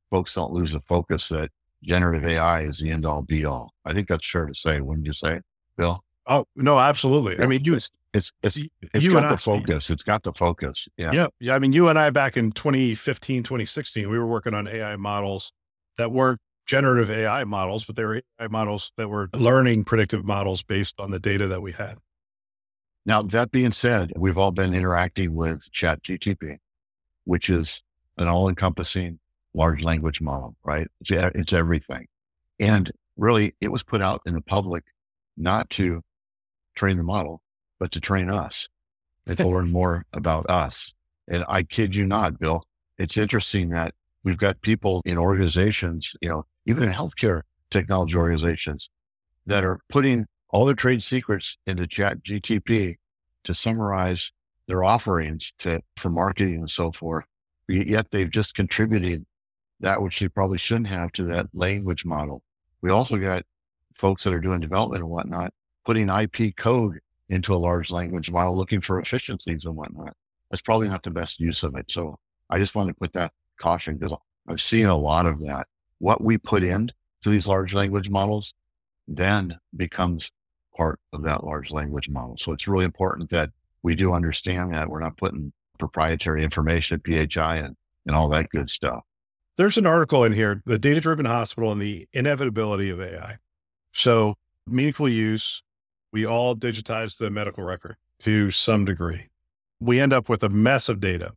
folks 0.09 0.33
don't 0.33 0.53
lose 0.53 0.71
the 0.71 0.81
focus 0.81 1.29
that 1.29 1.49
generative 1.83 2.25
AI 2.25 2.63
is 2.63 2.79
the 2.79 2.91
end 2.91 3.05
all 3.05 3.21
be 3.21 3.45
all. 3.45 3.73
I 3.85 3.93
think 3.93 4.07
that's 4.07 4.29
fair 4.29 4.45
to 4.45 4.53
say, 4.53 4.79
wouldn't 4.81 5.07
you 5.07 5.13
say, 5.13 5.41
Bill? 5.77 6.03
Oh, 6.27 6.45
no, 6.55 6.77
absolutely. 6.77 7.39
I 7.39 7.47
mean, 7.47 7.63
you, 7.63 7.77
it's 8.13 8.31
it's 8.43 8.57
it's 8.93 9.05
you 9.05 9.13
got 9.13 9.29
the 9.29 9.35
I, 9.35 9.37
focus. 9.37 9.89
It's 9.89 10.03
got 10.03 10.23
the 10.23 10.33
focus. 10.33 10.87
Yeah. 10.97 11.11
Yeah. 11.13 11.27
Yeah. 11.39 11.55
I 11.55 11.59
mean, 11.59 11.73
you 11.73 11.87
and 11.87 11.97
I 11.97 12.09
back 12.09 12.37
in 12.37 12.51
2015, 12.51 13.43
2016, 13.43 14.09
we 14.09 14.19
were 14.19 14.27
working 14.27 14.53
on 14.53 14.67
AI 14.67 14.95
models 14.95 15.53
that 15.97 16.11
weren't 16.11 16.39
generative 16.65 17.09
AI 17.09 17.43
models, 17.43 17.85
but 17.85 17.95
they 17.95 18.05
were 18.05 18.21
AI 18.39 18.47
models 18.47 18.91
that 18.97 19.09
were 19.09 19.29
learning 19.35 19.83
predictive 19.83 20.25
models 20.25 20.63
based 20.63 20.99
on 20.99 21.11
the 21.11 21.19
data 21.19 21.47
that 21.47 21.61
we 21.61 21.71
had. 21.71 21.97
Now, 23.05 23.23
that 23.23 23.51
being 23.51 23.71
said, 23.71 24.11
we've 24.15 24.37
all 24.37 24.51
been 24.51 24.73
interacting 24.73 25.33
with 25.33 25.71
Chat 25.71 26.03
GTP, 26.03 26.57
which 27.23 27.49
is 27.49 27.81
an 28.17 28.27
all 28.27 28.47
encompassing 28.47 29.19
large 29.53 29.83
language 29.83 30.21
model, 30.21 30.55
right? 30.63 30.87
It's, 31.01 31.11
it's 31.11 31.53
everything. 31.53 32.07
And 32.59 32.91
really, 33.17 33.55
it 33.59 33.71
was 33.71 33.83
put 33.83 34.01
out 34.01 34.21
in 34.25 34.33
the 34.33 34.41
public 34.41 34.83
not 35.35 35.69
to 35.71 36.01
train 36.75 36.97
the 36.97 37.03
model, 37.03 37.41
but 37.81 37.91
to 37.91 37.99
train 37.99 38.29
us 38.29 38.69
and 39.25 39.35
to 39.39 39.47
learn 39.47 39.71
more 39.71 40.05
about 40.13 40.47
us. 40.47 40.93
And 41.27 41.43
I 41.49 41.63
kid 41.63 41.95
you 41.95 42.05
not, 42.05 42.39
Bill, 42.39 42.63
it's 42.99 43.17
interesting 43.17 43.69
that 43.69 43.95
we've 44.23 44.37
got 44.37 44.61
people 44.61 45.01
in 45.03 45.17
organizations, 45.17 46.13
you 46.21 46.29
know, 46.29 46.45
even 46.67 46.83
in 46.83 46.93
healthcare 46.93 47.41
technology 47.71 48.15
organizations 48.15 48.89
that 49.47 49.63
are 49.63 49.79
putting 49.89 50.27
all 50.49 50.65
their 50.65 50.75
trade 50.75 51.01
secrets 51.01 51.57
into 51.65 51.87
chat 51.87 52.21
GTP 52.21 52.97
to 53.45 53.55
summarize 53.55 54.31
their 54.67 54.83
offerings 54.83 55.51
to 55.57 55.81
for 55.97 56.11
marketing 56.11 56.57
and 56.57 56.69
so 56.69 56.91
forth. 56.91 57.25
Yet 57.67 58.11
they've 58.11 58.29
just 58.29 58.53
contributed 58.53 59.25
that 59.79 60.03
which 60.03 60.19
they 60.19 60.27
probably 60.27 60.59
shouldn't 60.59 60.87
have 60.87 61.11
to 61.13 61.23
that 61.23 61.47
language 61.53 62.05
model. 62.05 62.43
We 62.81 62.91
also 62.91 63.17
got 63.17 63.43
folks 63.95 64.23
that 64.23 64.33
are 64.33 64.39
doing 64.39 64.59
development 64.59 65.01
and 65.01 65.09
whatnot, 65.09 65.51
putting 65.83 66.09
IP 66.09 66.55
code 66.55 66.99
into 67.31 67.55
a 67.55 67.57
large 67.57 67.89
language 67.91 68.29
model 68.29 68.55
looking 68.55 68.81
for 68.81 68.99
efficiencies 68.99 69.63
and 69.63 69.75
whatnot. 69.75 70.13
That's 70.51 70.61
probably 70.61 70.89
not 70.89 71.03
the 71.03 71.11
best 71.11 71.39
use 71.39 71.63
of 71.63 71.75
it. 71.75 71.89
So 71.89 72.19
I 72.49 72.59
just 72.59 72.75
want 72.75 72.89
to 72.89 72.93
put 72.93 73.13
that 73.13 73.31
caution 73.57 73.97
because 73.97 74.17
I've 74.47 74.59
seen 74.59 74.85
a 74.85 74.97
lot 74.97 75.25
of 75.25 75.39
that. 75.41 75.67
What 75.99 76.21
we 76.21 76.37
put 76.37 76.61
into 76.61 76.93
these 77.23 77.47
large 77.47 77.73
language 77.73 78.09
models 78.09 78.53
then 79.07 79.57
becomes 79.75 80.29
part 80.75 80.99
of 81.13 81.23
that 81.23 81.45
large 81.45 81.71
language 81.71 82.09
model. 82.09 82.35
So 82.37 82.51
it's 82.51 82.67
really 82.67 82.85
important 82.85 83.29
that 83.29 83.51
we 83.81 83.95
do 83.95 84.13
understand 84.13 84.73
that 84.73 84.89
we're 84.89 84.99
not 84.99 85.15
putting 85.17 85.53
proprietary 85.79 86.43
information, 86.43 87.01
PHI, 87.05 87.57
and, 87.57 87.77
and 88.05 88.15
all 88.15 88.27
that 88.29 88.49
good 88.49 88.69
stuff. 88.69 89.03
There's 89.55 89.77
an 89.77 89.85
article 89.85 90.25
in 90.25 90.33
here, 90.33 90.61
The 90.65 90.79
Data 90.79 90.99
Driven 90.99 91.25
Hospital 91.25 91.71
and 91.71 91.81
the 91.81 92.07
Inevitability 92.13 92.89
of 92.89 92.99
AI. 92.99 93.37
So, 93.93 94.35
meaningful 94.67 95.09
use, 95.09 95.63
we 96.11 96.25
all 96.25 96.55
digitize 96.55 97.17
the 97.17 97.29
medical 97.29 97.63
record 97.63 97.97
to 98.19 98.51
some 98.51 98.85
degree. 98.85 99.27
We 99.79 99.99
end 99.99 100.13
up 100.13 100.29
with 100.29 100.43
a 100.43 100.49
mess 100.49 100.89
of 100.89 100.99
data. 100.99 101.33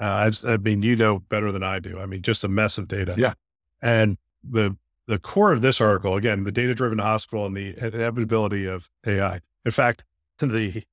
Uh, 0.00 0.30
I, 0.44 0.52
I, 0.52 0.56
mean, 0.58 0.82
you 0.82 0.94
know 0.94 1.18
better 1.18 1.50
than 1.50 1.62
I 1.62 1.80
do. 1.80 1.98
I 1.98 2.06
mean, 2.06 2.22
just 2.22 2.44
a 2.44 2.48
mess 2.48 2.78
of 2.78 2.86
data. 2.86 3.14
Yeah. 3.16 3.34
And 3.82 4.16
the 4.44 4.76
the 5.06 5.18
core 5.18 5.52
of 5.52 5.62
this 5.62 5.80
article, 5.80 6.16
again, 6.16 6.44
the 6.44 6.52
data 6.52 6.74
driven 6.74 6.98
hospital 6.98 7.46
and 7.46 7.56
the 7.56 7.74
inevitability 7.78 8.66
of 8.66 8.90
AI. 9.06 9.40
In 9.64 9.72
fact, 9.72 10.04
the 10.38 10.84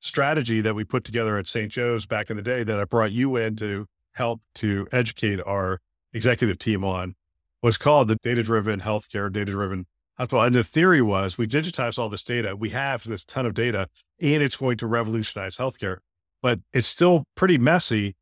strategy 0.00 0.60
that 0.60 0.74
we 0.74 0.84
put 0.84 1.02
together 1.04 1.36
at 1.38 1.46
St. 1.46 1.72
Joe's 1.72 2.06
back 2.06 2.30
in 2.30 2.36
the 2.36 2.42
day 2.42 2.62
that 2.62 2.78
I 2.78 2.84
brought 2.84 3.10
you 3.10 3.36
in 3.36 3.56
to 3.56 3.86
help 4.12 4.40
to 4.56 4.86
educate 4.92 5.40
our 5.44 5.80
executive 6.12 6.58
team 6.58 6.84
on 6.84 7.16
was 7.62 7.76
called 7.76 8.08
the 8.08 8.16
data 8.16 8.42
driven 8.42 8.80
healthcare, 8.80 9.32
data 9.32 9.50
driven 9.50 9.86
well. 10.18 10.42
And 10.42 10.54
the 10.54 10.64
theory 10.64 11.02
was 11.02 11.38
we 11.38 11.46
digitize 11.46 11.98
all 11.98 12.08
this 12.08 12.22
data. 12.22 12.56
We 12.56 12.70
have 12.70 13.04
this 13.04 13.24
ton 13.24 13.46
of 13.46 13.54
data 13.54 13.88
and 14.20 14.42
it's 14.42 14.56
going 14.56 14.76
to 14.78 14.86
revolutionize 14.86 15.56
healthcare, 15.56 15.98
but 16.42 16.60
it's 16.72 16.88
still 16.88 17.24
pretty 17.34 17.58
messy. 17.58 18.16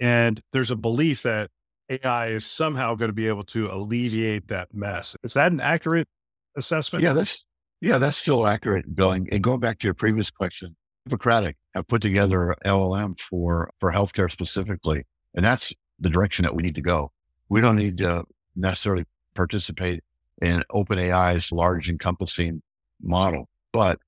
And 0.00 0.40
there's 0.52 0.70
a 0.70 0.76
belief 0.76 1.22
that 1.22 1.50
AI 1.88 2.28
is 2.28 2.46
somehow 2.46 2.94
going 2.94 3.08
to 3.08 3.14
be 3.14 3.28
able 3.28 3.44
to 3.44 3.66
alleviate 3.66 4.48
that 4.48 4.74
mess. 4.74 5.16
Is 5.22 5.34
that 5.34 5.52
an 5.52 5.60
accurate 5.60 6.08
assessment? 6.56 7.02
Yeah, 7.02 7.12
that's 7.12 7.44
yeah, 7.80 7.98
that's 7.98 8.16
still 8.16 8.46
accurate, 8.46 8.94
Going 8.94 9.28
And 9.32 9.42
going 9.42 9.58
back 9.58 9.80
to 9.80 9.88
your 9.88 9.94
previous 9.94 10.30
question, 10.30 10.76
Hippocratic 11.04 11.56
have 11.74 11.88
put 11.88 12.00
together 12.00 12.54
LLM 12.64 13.18
for 13.18 13.70
for 13.80 13.92
healthcare 13.92 14.30
specifically, 14.30 15.04
and 15.34 15.44
that's 15.44 15.72
the 15.98 16.08
direction 16.08 16.44
that 16.44 16.54
we 16.54 16.62
need 16.62 16.76
to 16.76 16.80
go. 16.80 17.10
We 17.48 17.60
don't 17.60 17.76
need 17.76 17.98
to 17.98 18.24
necessarily 18.54 19.04
participate 19.34 20.02
and 20.40 20.64
OpenAI's 20.68 21.52
large 21.52 21.90
encompassing 21.90 22.62
model. 23.00 23.48
But 23.72 23.98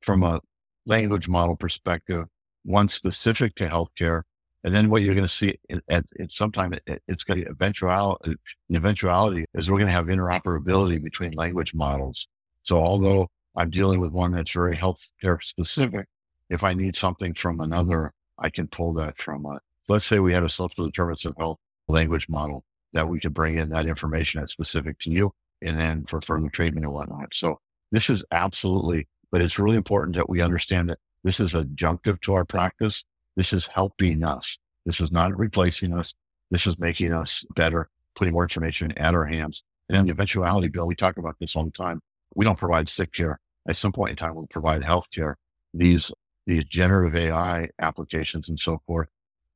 from 0.00 0.22
a 0.22 0.40
language 0.86 1.28
model 1.28 1.56
perspective, 1.56 2.26
one 2.64 2.88
specific 2.88 3.54
to 3.56 3.68
healthcare, 3.68 4.22
and 4.64 4.74
then 4.74 4.90
what 4.90 5.02
you're 5.02 5.14
going 5.14 5.26
to 5.26 5.32
see 5.32 5.58
at, 5.70 5.82
at, 5.88 6.04
at 6.20 6.32
sometime 6.32 6.72
it, 6.72 7.02
it's 7.08 7.24
going 7.24 7.42
to 7.42 7.50
eventuality, 7.50 8.36
the 8.68 8.76
eventuality 8.76 9.44
is 9.54 9.70
we're 9.70 9.78
going 9.78 9.88
to 9.88 9.92
have 9.92 10.06
interoperability 10.06 11.02
between 11.02 11.32
language 11.32 11.74
models. 11.74 12.28
So 12.62 12.78
although 12.78 13.28
I'm 13.56 13.70
dealing 13.70 14.00
with 14.00 14.12
one 14.12 14.32
that's 14.32 14.52
very 14.52 14.76
healthcare 14.76 15.42
specific, 15.42 16.06
if 16.48 16.62
I 16.62 16.74
need 16.74 16.96
something 16.96 17.34
from 17.34 17.60
another, 17.60 18.12
I 18.38 18.50
can 18.50 18.68
pull 18.68 18.92
that 18.94 19.18
from 19.18 19.46
a, 19.46 19.58
let's 19.88 20.04
say 20.04 20.20
we 20.20 20.32
had 20.32 20.44
a 20.44 20.48
social 20.48 20.84
determinants 20.84 21.24
of 21.24 21.34
health 21.36 21.58
language 21.88 22.28
model 22.28 22.64
that 22.92 23.08
we 23.08 23.20
could 23.20 23.34
bring 23.34 23.56
in 23.56 23.70
that 23.70 23.86
information 23.86 24.40
that's 24.40 24.52
specific 24.52 24.98
to 25.00 25.10
you 25.10 25.32
and 25.62 25.78
then 25.78 26.04
for 26.06 26.20
further 26.20 26.48
treatment 26.48 26.84
and 26.84 26.94
whatnot. 26.94 27.34
So 27.34 27.60
this 27.90 28.10
is 28.10 28.24
absolutely, 28.30 29.08
but 29.30 29.40
it's 29.40 29.58
really 29.58 29.76
important 29.76 30.16
that 30.16 30.28
we 30.28 30.40
understand 30.40 30.90
that 30.90 30.98
this 31.24 31.40
is 31.40 31.54
adjunctive 31.54 32.20
to 32.22 32.34
our 32.34 32.44
practice. 32.44 33.04
This 33.36 33.52
is 33.52 33.66
helping 33.66 34.24
us. 34.24 34.58
This 34.84 35.00
is 35.00 35.12
not 35.12 35.36
replacing 35.38 35.92
us. 35.92 36.14
This 36.50 36.66
is 36.66 36.78
making 36.78 37.12
us 37.12 37.44
better, 37.54 37.88
putting 38.14 38.32
more 38.32 38.42
information 38.42 38.92
at 38.98 39.14
our 39.14 39.24
hands. 39.24 39.62
And 39.88 39.96
then 39.96 40.06
the 40.06 40.12
eventuality, 40.12 40.68
Bill, 40.68 40.86
we 40.86 40.94
talk 40.94 41.16
about 41.16 41.36
this 41.38 41.54
all 41.56 41.64
the 41.64 41.70
time. 41.70 42.00
We 42.34 42.44
don't 42.44 42.58
provide 42.58 42.88
sick 42.88 43.12
care. 43.12 43.38
At 43.68 43.76
some 43.76 43.92
point 43.92 44.10
in 44.10 44.16
time, 44.16 44.34
we'll 44.34 44.46
provide 44.48 44.82
health 44.82 45.10
care. 45.10 45.36
These, 45.72 46.10
these 46.46 46.64
generative 46.64 47.14
AI 47.14 47.68
applications 47.78 48.48
and 48.48 48.58
so 48.58 48.80
forth 48.86 49.08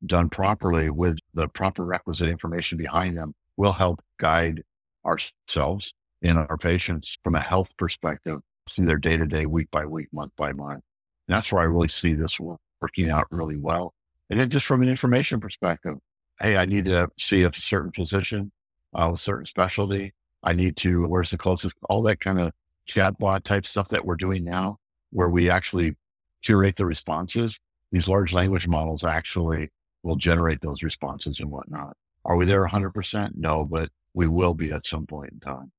done 0.05 0.29
properly 0.29 0.91
with 0.91 1.19
the 1.35 1.49
proper 1.49 1.85
requisite 1.85 2.29
information 2.29 2.79
behind 2.79 3.17
them 3.17 3.35
will 3.57 3.73
help 3.73 4.01
guide 4.19 4.63
ourselves 5.07 5.95
and 6.23 6.39
our 6.39 6.57
patients 6.57 7.19
from 7.23 7.35
a 7.35 7.41
health 7.41 7.77
perspective 7.77 8.41
see 8.69 8.83
their 8.83 8.99
day 8.99 9.17
to 9.17 9.27
day, 9.27 9.47
week 9.47 9.71
by 9.71 9.87
week, 9.87 10.09
month 10.13 10.33
by 10.37 10.53
month. 10.53 10.83
And 11.29 11.37
that's 11.37 11.53
where 11.53 11.63
I 11.63 11.67
really 11.67 11.89
see 11.89 12.15
this 12.15 12.39
working 12.81 13.11
out 13.11 13.27
really 13.31 13.57
well. 13.57 13.95
And 14.29 14.39
then 14.39 14.51
just 14.51 14.67
from 14.67 14.83
an 14.83 14.89
information 14.89 15.41
perspective, 15.41 15.99
hey, 16.41 16.57
I 16.57 16.65
need 16.65 16.87
to 16.87 17.09
see 17.19 17.43
a 17.45 17.51
certain 17.55 17.93
physician, 17.93 18.53
uh, 18.97 19.13
a 19.13 19.17
certain 19.17 19.47
specialty. 19.47 20.13
I 20.43 20.53
need 20.53 20.77
to, 20.79 21.07
where's 21.07 21.31
the 21.31 21.39
closest, 21.39 21.77
all 21.89 22.03
that 22.03 22.21
kind 22.21 22.41
of 22.41 22.53
chatbot 22.89 23.45
type 23.45 23.67
stuff 23.67 23.89
that 23.89 24.05
we're 24.05 24.17
doing 24.17 24.45
now, 24.45 24.79
where 25.11 25.29
we 25.29 25.51
actually 25.51 25.97
curate 26.43 26.77
the 26.77 26.87
responses. 26.87 27.59
These 27.93 28.09
large 28.09 28.33
language 28.33 28.69
models 28.69 29.05
actually 29.05 29.71
will 30.03 30.17
generate 30.17 30.61
those 30.61 30.83
responses 30.83 31.41
and 31.41 31.51
whatnot. 31.51 31.97
Are 32.25 32.37
we 32.37 32.45
there 32.45 32.67
100%? 32.67 33.31
No, 33.37 33.65
but 33.65 33.91
we 34.17 34.27
will 34.27 34.55
be 34.55 34.73
at 34.73 34.87
some 34.87 35.07
point 35.07 35.31
in 35.31 35.39
time. 35.39 35.71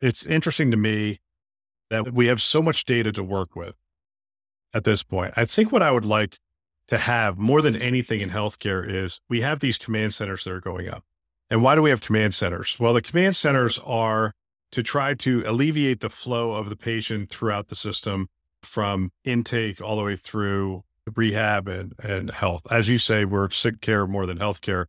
It's 0.00 0.26
interesting 0.26 0.70
to 0.70 0.76
me 0.76 1.20
that 1.90 2.12
we 2.12 2.26
have 2.26 2.42
so 2.42 2.62
much 2.62 2.86
data 2.86 3.12
to 3.12 3.22
work 3.22 3.54
with 3.54 3.74
at 4.74 4.84
this 4.84 5.02
point. 5.02 5.34
I 5.36 5.44
think 5.44 5.70
what 5.70 5.82
I 5.82 5.92
would 5.92 6.04
like 6.04 6.38
to 6.88 6.98
have 6.98 7.36
more 7.36 7.60
than 7.60 7.76
anything 7.76 8.20
in 8.20 8.30
healthcare 8.30 8.84
is 8.88 9.20
we 9.28 9.42
have 9.42 9.60
these 9.60 9.76
command 9.76 10.14
centers 10.14 10.44
that 10.44 10.52
are 10.52 10.60
going 10.60 10.88
up. 10.88 11.04
And 11.50 11.62
why 11.62 11.74
do 11.74 11.82
we 11.82 11.90
have 11.90 12.00
command 12.00 12.34
centers? 12.34 12.78
Well, 12.80 12.94
the 12.94 13.02
command 13.02 13.36
centers 13.36 13.78
are 13.84 14.32
to 14.72 14.82
try 14.82 15.14
to 15.14 15.44
alleviate 15.46 16.00
the 16.00 16.10
flow 16.10 16.52
of 16.52 16.70
the 16.70 16.76
patient 16.76 17.30
throughout 17.30 17.68
the 17.68 17.76
system 17.76 18.28
from 18.62 19.12
intake 19.24 19.80
all 19.80 19.96
the 19.96 20.02
way 20.02 20.16
through 20.16 20.82
rehab 21.14 21.68
and, 21.68 21.92
and 22.02 22.30
health. 22.30 22.62
As 22.70 22.88
you 22.88 22.98
say, 22.98 23.24
we're 23.24 23.50
sick 23.50 23.80
care 23.80 24.06
more 24.06 24.26
than 24.26 24.38
healthcare. 24.38 24.86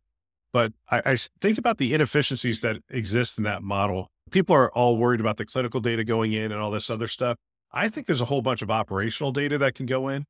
But 0.52 0.72
I, 0.90 1.02
I 1.04 1.16
think 1.40 1.58
about 1.58 1.78
the 1.78 1.94
inefficiencies 1.94 2.60
that 2.62 2.78
exist 2.90 3.38
in 3.38 3.44
that 3.44 3.62
model. 3.62 4.10
People 4.30 4.54
are 4.54 4.70
all 4.72 4.96
worried 4.96 5.20
about 5.20 5.36
the 5.36 5.46
clinical 5.46 5.80
data 5.80 6.04
going 6.04 6.32
in 6.32 6.52
and 6.52 6.60
all 6.60 6.70
this 6.70 6.90
other 6.90 7.08
stuff. 7.08 7.36
I 7.72 7.88
think 7.88 8.06
there's 8.06 8.20
a 8.20 8.26
whole 8.26 8.42
bunch 8.42 8.62
of 8.62 8.70
operational 8.70 9.32
data 9.32 9.58
that 9.58 9.74
can 9.74 9.86
go 9.86 10.08
in. 10.08 10.24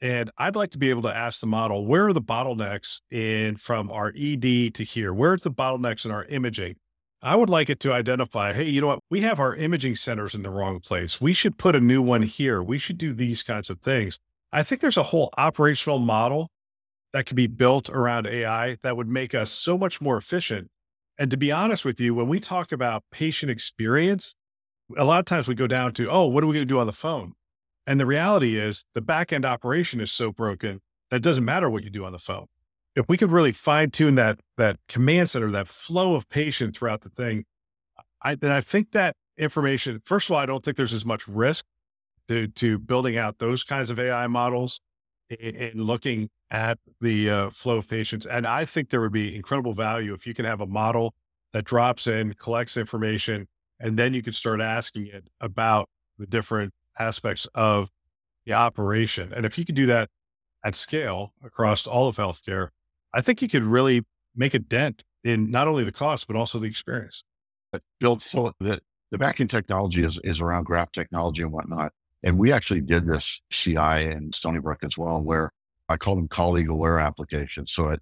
And 0.00 0.30
I'd 0.38 0.54
like 0.54 0.70
to 0.70 0.78
be 0.78 0.90
able 0.90 1.02
to 1.02 1.16
ask 1.16 1.40
the 1.40 1.46
model, 1.48 1.84
where 1.84 2.06
are 2.06 2.12
the 2.12 2.22
bottlenecks 2.22 3.00
in 3.10 3.56
from 3.56 3.90
our 3.90 4.12
ED 4.16 4.74
to 4.74 4.84
here? 4.84 5.12
Where's 5.12 5.42
the 5.42 5.50
bottlenecks 5.50 6.04
in 6.04 6.12
our 6.12 6.24
imaging? 6.26 6.76
I 7.20 7.34
would 7.34 7.50
like 7.50 7.68
it 7.68 7.80
to 7.80 7.92
identify, 7.92 8.52
hey, 8.52 8.64
you 8.64 8.80
know 8.80 8.86
what? 8.86 9.00
We 9.10 9.22
have 9.22 9.40
our 9.40 9.56
imaging 9.56 9.96
centers 9.96 10.36
in 10.36 10.42
the 10.42 10.50
wrong 10.50 10.78
place. 10.78 11.20
We 11.20 11.32
should 11.32 11.58
put 11.58 11.74
a 11.74 11.80
new 11.80 12.00
one 12.00 12.22
here. 12.22 12.62
We 12.62 12.78
should 12.78 12.96
do 12.96 13.12
these 13.12 13.42
kinds 13.42 13.70
of 13.70 13.80
things. 13.80 14.20
I 14.52 14.62
think 14.62 14.80
there's 14.80 14.96
a 14.96 15.02
whole 15.02 15.30
operational 15.36 15.98
model 15.98 16.48
that 17.12 17.26
could 17.26 17.36
be 17.36 17.46
built 17.46 17.88
around 17.90 18.26
AI 18.26 18.76
that 18.82 18.96
would 18.96 19.08
make 19.08 19.34
us 19.34 19.50
so 19.50 19.78
much 19.78 20.00
more 20.00 20.16
efficient. 20.16 20.68
And 21.18 21.30
to 21.30 21.36
be 21.36 21.50
honest 21.50 21.84
with 21.84 22.00
you, 22.00 22.14
when 22.14 22.28
we 22.28 22.38
talk 22.38 22.70
about 22.70 23.02
patient 23.10 23.50
experience, 23.50 24.36
a 24.96 25.04
lot 25.04 25.18
of 25.18 25.24
times 25.24 25.48
we 25.48 25.54
go 25.54 25.66
down 25.66 25.92
to, 25.94 26.08
oh, 26.08 26.26
what 26.26 26.44
are 26.44 26.46
we 26.46 26.54
going 26.54 26.66
to 26.68 26.74
do 26.74 26.78
on 26.78 26.86
the 26.86 26.92
phone? 26.92 27.32
And 27.86 27.98
the 27.98 28.06
reality 28.06 28.56
is 28.56 28.84
the 28.94 29.00
back 29.00 29.32
end 29.32 29.44
operation 29.44 30.00
is 30.00 30.12
so 30.12 30.30
broken 30.30 30.80
that 31.10 31.20
doesn't 31.20 31.44
matter 31.44 31.70
what 31.70 31.84
you 31.84 31.90
do 31.90 32.04
on 32.04 32.12
the 32.12 32.18
phone. 32.18 32.46
If 32.94 33.06
we 33.08 33.16
could 33.16 33.32
really 33.32 33.52
fine 33.52 33.90
tune 33.90 34.14
that 34.16 34.40
that 34.56 34.78
command 34.88 35.30
center, 35.30 35.50
that 35.50 35.68
flow 35.68 36.14
of 36.14 36.28
patient 36.28 36.76
throughout 36.76 37.00
the 37.00 37.08
thing, 37.08 37.44
I 38.22 38.34
then 38.34 38.50
I 38.50 38.60
think 38.60 38.92
that 38.92 39.14
information. 39.36 40.02
First 40.04 40.28
of 40.28 40.34
all, 40.34 40.38
I 40.38 40.46
don't 40.46 40.64
think 40.64 40.76
there's 40.76 40.92
as 40.92 41.04
much 41.04 41.26
risk 41.28 41.64
to 42.28 42.48
to 42.48 42.78
building 42.78 43.16
out 43.16 43.38
those 43.38 43.62
kinds 43.62 43.90
of 43.90 43.98
AI 43.98 44.26
models 44.26 44.80
and 45.30 45.80
looking 45.82 46.30
at 46.50 46.78
the 47.00 47.30
uh, 47.30 47.50
flow 47.50 47.78
of 47.78 47.88
patients. 47.88 48.26
And 48.26 48.46
I 48.46 48.64
think 48.64 48.90
there 48.90 49.00
would 49.00 49.12
be 49.12 49.34
incredible 49.34 49.74
value 49.74 50.14
if 50.14 50.26
you 50.26 50.34
can 50.34 50.44
have 50.44 50.60
a 50.60 50.66
model 50.66 51.14
that 51.52 51.64
drops 51.64 52.06
in, 52.06 52.34
collects 52.34 52.76
information, 52.76 53.48
and 53.80 53.98
then 53.98 54.14
you 54.14 54.22
could 54.22 54.34
start 54.34 54.60
asking 54.60 55.06
it 55.06 55.28
about 55.40 55.88
the 56.18 56.26
different 56.26 56.72
aspects 56.98 57.46
of 57.54 57.90
the 58.46 58.52
operation. 58.52 59.32
And 59.32 59.46
if 59.46 59.58
you 59.58 59.64
could 59.64 59.74
do 59.74 59.86
that 59.86 60.08
at 60.64 60.74
scale 60.74 61.32
across 61.44 61.86
all 61.86 62.08
of 62.08 62.16
healthcare, 62.16 62.68
I 63.14 63.20
think 63.20 63.40
you 63.40 63.48
could 63.48 63.62
really 63.62 64.04
make 64.34 64.54
a 64.54 64.58
dent 64.58 65.04
in 65.24 65.50
not 65.50 65.68
only 65.68 65.84
the 65.84 65.92
cost, 65.92 66.26
but 66.26 66.36
also 66.36 66.58
the 66.58 66.66
experience. 66.66 67.22
But 67.72 67.82
build 68.00 68.22
so 68.22 68.52
that 68.60 68.82
the 69.10 69.18
backend 69.18 69.50
technology 69.50 70.02
is, 70.02 70.18
is 70.24 70.40
around 70.40 70.64
graph 70.64 70.92
technology 70.92 71.42
and 71.42 71.52
whatnot. 71.52 71.92
And 72.22 72.38
we 72.38 72.52
actually 72.52 72.80
did 72.80 73.06
this 73.06 73.40
CI 73.50 74.04
in 74.10 74.32
Stony 74.32 74.58
Brook 74.58 74.80
as 74.82 74.98
well, 74.98 75.20
where 75.20 75.52
I 75.88 75.96
call 75.96 76.16
them 76.16 76.28
colleague 76.28 76.68
aware 76.68 76.98
applications. 76.98 77.72
So 77.72 77.90
at 77.90 78.00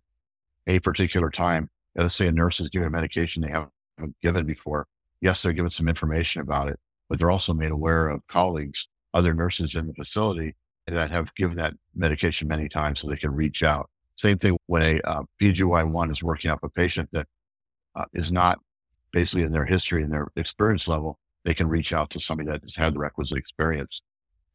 a 0.66 0.78
particular 0.80 1.30
time, 1.30 1.68
let's 1.94 2.14
say 2.14 2.26
a 2.26 2.32
nurse 2.32 2.60
is 2.60 2.68
giving 2.68 2.88
a 2.88 2.90
medication 2.90 3.42
they 3.42 3.50
haven't 3.50 4.16
given 4.22 4.46
before. 4.46 4.86
Yes, 5.20 5.42
they're 5.42 5.52
given 5.52 5.70
some 5.70 5.88
information 5.88 6.42
about 6.42 6.68
it, 6.68 6.78
but 7.08 7.18
they're 7.18 7.30
also 7.30 7.54
made 7.54 7.70
aware 7.70 8.08
of 8.08 8.26
colleagues, 8.26 8.88
other 9.14 9.34
nurses 9.34 9.74
in 9.74 9.86
the 9.86 9.94
facility 9.94 10.54
that 10.86 11.10
have 11.10 11.34
given 11.34 11.56
that 11.56 11.74
medication 11.94 12.48
many 12.48 12.68
times 12.68 13.00
so 13.00 13.08
they 13.08 13.16
can 13.16 13.34
reach 13.34 13.62
out. 13.62 13.90
Same 14.16 14.38
thing 14.38 14.56
when 14.66 14.82
a 14.82 15.00
uh, 15.02 15.22
PGY1 15.40 16.10
is 16.10 16.22
working 16.22 16.50
up 16.50 16.62
a 16.62 16.68
patient 16.68 17.08
that 17.12 17.26
uh, 17.94 18.04
is 18.14 18.30
not 18.32 18.60
basically 19.12 19.42
in 19.42 19.52
their 19.52 19.64
history 19.64 20.02
and 20.02 20.12
their 20.12 20.28
experience 20.36 20.88
level, 20.88 21.18
they 21.46 21.54
can 21.54 21.68
reach 21.68 21.92
out 21.92 22.10
to 22.10 22.20
somebody 22.20 22.50
that 22.50 22.62
has 22.62 22.74
had 22.74 22.92
the 22.92 22.98
requisite 22.98 23.38
experience. 23.38 24.02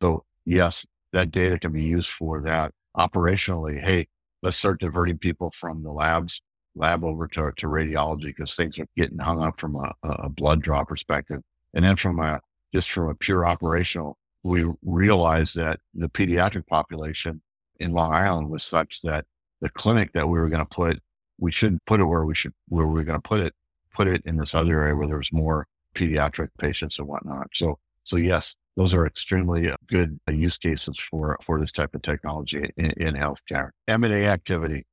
So 0.01 0.25
yes, 0.45 0.86
that 1.13 1.32
data 1.32 1.58
can 1.58 1.71
be 1.71 1.84
used 1.84 2.10
for 2.10 2.41
that 2.41 2.73
operationally. 2.95 3.82
Hey, 3.82 4.10
let's 4.43 4.58
start 4.58 4.82
diverting 4.82 5.17
people 5.17 5.51
from 5.56 5.84
the 5.84 5.91
labs 5.91 6.41
lab 6.75 7.06
over 7.06 7.27
to, 7.30 7.51
to 7.56 7.67
radiology 7.67 8.23
because 8.23 8.56
things 8.56 8.77
are 8.77 8.88
getting 8.97 9.19
hung 9.19 9.41
up 9.41 9.58
from 9.58 9.77
a, 9.77 9.93
a 10.04 10.30
blood 10.30 10.62
draw 10.62 10.84
perspective. 10.84 11.41
And 11.73 11.86
then 11.86 11.95
from 11.95 12.19
a, 12.19 12.41
just 12.73 12.91
from 12.91 13.10
a 13.10 13.15
pure 13.15 13.45
operational, 13.45 14.17
we 14.43 14.65
realized 14.84 15.56
that 15.56 15.80
the 15.93 16.10
pediatric 16.10 16.67
population 16.67 17.41
in 17.80 17.93
Long 17.93 18.13
Island 18.13 18.49
was 18.49 18.65
such 18.65 19.01
that 19.04 19.25
the 19.62 19.69
clinic 19.69 20.12
that 20.13 20.27
we 20.27 20.38
were 20.38 20.49
going 20.49 20.65
to 20.65 20.75
put, 20.75 20.99
we 21.38 21.54
shouldn't 21.54 21.86
put 21.86 22.01
it 22.01 22.06
where 22.06 22.25
we 22.25 22.36
should, 22.36 22.54
where 22.67 22.88
we 22.88 22.99
are 22.99 23.06
going 23.06 23.21
to 23.21 23.27
put 23.27 23.39
it, 23.39 23.54
put 23.93 24.10
it 24.10 24.23
in 24.25 24.36
this 24.36 24.54
other 24.54 24.82
area 24.82 24.95
where 24.95 25.08
there's 25.08 25.32
more 25.32 25.67
pediatric 25.95 26.49
patients 26.58 26.99
and 26.99 27.08
whatnot. 27.08 27.47
So, 27.54 27.80
so 28.04 28.15
yes, 28.15 28.56
those 28.75 28.93
are 28.93 29.06
extremely 29.06 29.73
good 29.88 30.19
use 30.30 30.58
cases 30.58 30.99
for, 30.99 31.38
for 31.41 31.60
this 31.60 31.71
type 31.71 31.93
of 31.93 32.01
technology 32.01 32.71
in, 32.77 32.91
in 32.91 33.15
healthcare. 33.15 33.71
M&A 33.88 34.25
activity, 34.25 34.86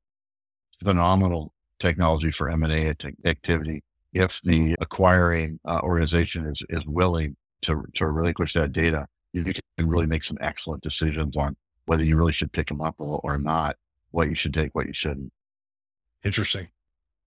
phenomenal 0.82 1.52
technology 1.78 2.30
for 2.30 2.50
M&A 2.50 2.94
activity 3.24 3.82
if 4.12 4.40
the 4.42 4.74
acquiring 4.80 5.60
uh, 5.66 5.80
organization 5.82 6.46
is, 6.46 6.62
is 6.68 6.84
willing 6.86 7.36
to, 7.62 7.84
to 7.94 8.06
relinquish 8.06 8.52
that 8.54 8.72
data, 8.72 9.06
you 9.32 9.44
can 9.44 9.88
really 9.88 10.06
make 10.06 10.24
some 10.24 10.38
excellent 10.40 10.82
decisions 10.82 11.36
on 11.36 11.56
whether 11.86 12.04
you 12.04 12.16
really 12.16 12.32
should 12.32 12.52
pick 12.52 12.68
them 12.68 12.80
up 12.80 12.94
or 12.98 13.38
not, 13.38 13.76
what 14.10 14.28
you 14.28 14.34
should 14.34 14.54
take, 14.54 14.74
what 14.74 14.86
you 14.86 14.92
shouldn't. 14.92 15.32
Interesting. 16.24 16.68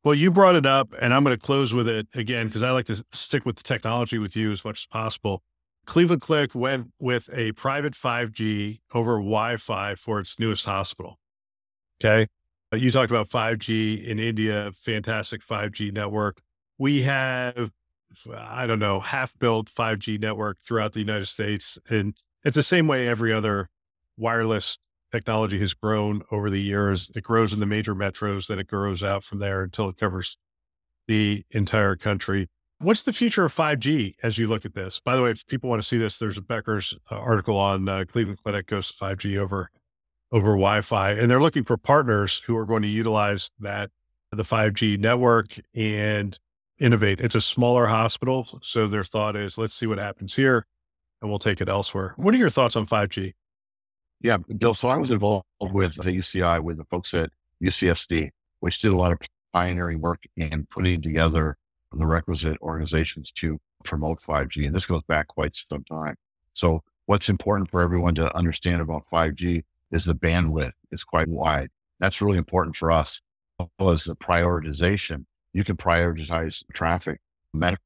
Well, 0.04 0.16
you 0.16 0.32
brought 0.32 0.56
it 0.56 0.66
up, 0.66 0.96
and 1.00 1.14
I'm 1.14 1.24
going 1.24 1.38
to 1.38 1.46
close 1.46 1.74
with 1.74 1.88
it 1.88 2.08
again 2.16 2.48
because 2.48 2.64
I 2.64 2.72
like 2.72 2.86
to 2.86 3.04
stick 3.12 3.46
with 3.46 3.58
the 3.58 3.64
technology 3.64 4.18
with 4.18 4.36
you 4.36 4.52
as 4.52 4.66
much 4.66 4.82
as 4.82 4.86
possible. 4.88 5.44
Cleveland 5.86 6.22
Clinic 6.22 6.56
went 6.56 6.88
with 7.00 7.30
a 7.34 7.52
private 7.54 7.94
5G 7.94 8.80
over 8.94 9.18
Wi 9.18 9.58
Fi 9.58 9.96
for 9.96 10.20
its 10.20 10.40
newest 10.40 10.66
hospital. 10.66 11.20
Okay. 12.04 12.28
Uh, 12.74 12.78
you 12.78 12.90
talked 12.90 13.12
about 13.12 13.30
5G 13.30 14.04
in 14.04 14.18
India, 14.18 14.72
fantastic 14.74 15.46
5G 15.46 15.94
network. 15.94 16.42
We 16.80 17.04
have, 17.04 17.72
I 18.36 18.66
don't 18.66 18.80
know, 18.80 19.00
half 19.00 19.38
built 19.38 19.70
5G 19.70 20.20
network 20.20 20.60
throughout 20.62 20.94
the 20.94 21.00
United 21.00 21.28
States. 21.28 21.78
And 21.90 22.16
it's 22.44 22.56
the 22.56 22.64
same 22.64 22.88
way 22.88 23.08
every 23.08 23.32
other 23.32 23.70
wireless 24.18 24.78
technology 25.12 25.60
has 25.60 25.74
grown 25.74 26.24
over 26.32 26.50
the 26.50 26.62
years. 26.62 27.12
It 27.16 27.24
grows 27.24 27.54
in 27.54 27.60
the 27.60 27.66
major 27.66 27.96
metros, 27.96 28.48
then 28.48 28.60
it 28.60 28.68
grows 28.68 29.04
out 29.04 29.24
from 29.24 29.40
there 29.40 29.64
until 29.64 29.90
it 29.90 29.98
covers 29.98 30.38
the 31.08 31.44
entire 31.52 31.96
country. 31.96 32.48
What's 32.80 33.04
the 33.04 33.14
future 33.14 33.46
of 33.46 33.54
5G 33.54 34.16
as 34.24 34.38
you 34.38 34.48
look 34.48 34.66
at 34.66 34.74
this? 34.74 35.00
By 35.00 35.16
the 35.16 35.22
way, 35.22 35.32
if 35.32 35.46
people 35.46 35.70
want 35.70 35.82
to 35.82 35.88
see 35.88 35.98
this, 35.98 36.18
there's 36.18 36.38
a 36.38 36.42
Becker's 36.42 36.96
uh, 37.12 37.20
article 37.20 37.58
on 37.58 37.88
uh, 37.88 38.06
Cleveland 38.08 38.40
Clinic 38.44 38.66
goes 38.66 38.92
to 38.92 39.04
5G 39.04 39.38
over 39.38 39.70
over 40.32 40.52
Wi-Fi, 40.52 41.12
and 41.12 41.30
they're 41.30 41.42
looking 41.42 41.66
for 41.66 41.76
partners 41.76 42.40
who 42.46 42.56
are 42.56 42.66
going 42.66 42.82
to 42.84 42.88
utilize 42.88 43.52
that 43.60 43.92
the 44.32 44.44
5G 44.44 44.98
network 44.98 45.60
and 45.76 46.40
innovate. 46.80 47.20
It's 47.20 47.36
a 47.36 47.42
smaller 47.42 47.88
hospital, 47.88 48.48
so 48.62 48.88
their 48.88 49.04
thought 49.04 49.36
is, 49.36 49.58
let's 49.58 49.74
see 49.74 49.88
what 49.88 49.98
happens 49.98 50.36
here, 50.36 50.66
and 51.22 51.30
we'll 51.30 51.38
take 51.38 51.60
it 51.60 51.68
elsewhere. 51.68 52.14
What 52.16 52.34
are 52.34 52.38
your 52.38 52.50
thoughts 52.50 52.78
on 52.78 52.88
5G? 52.88 53.34
Yeah, 54.22 54.38
Bill. 54.38 54.74
So 54.74 54.90
I 54.90 54.98
was 54.98 55.12
involved 55.12 55.46
with 55.60 55.96
the 55.96 56.12
UCI 56.12 56.62
with 56.62 56.78
the 56.78 56.86
folks 56.86 57.14
at 57.14 57.32
UCSD, 57.64 58.30
which 58.60 58.80
did 58.82 58.92
a 58.92 58.96
lot 58.96 59.12
of 59.12 59.20
pioneering 59.52 60.00
work 60.00 60.24
in 60.38 60.68
putting 60.70 61.02
together 61.02 61.58
the 61.92 62.06
requisite 62.06 62.58
organizations 62.62 63.32
to 63.32 63.60
promote 63.84 64.20
5G. 64.22 64.66
And 64.66 64.76
this 64.76 64.86
goes 64.86 65.02
back 65.08 65.28
quite 65.28 65.56
some 65.56 65.84
time. 65.84 66.16
So 66.54 66.84
what's 67.06 67.30
important 67.30 67.70
for 67.70 67.82
everyone 67.82 68.16
to 68.16 68.36
understand 68.36 68.82
about 68.82 69.06
5G 69.12 69.64
is 69.92 70.06
the 70.06 70.16
bandwidth 70.16 70.74
is 70.92 71.04
quite 71.04 71.28
wide. 71.28 71.70
That's 72.00 72.22
really 72.22 72.38
important 72.38 72.78
for 72.78 72.92
us 72.92 73.22
as 73.80 74.06
the 74.06 74.16
prioritization. 74.16 75.26
You 75.54 75.64
can 75.64 75.78
prioritize 75.78 76.64
traffic, 76.74 77.20
medical 77.54 77.82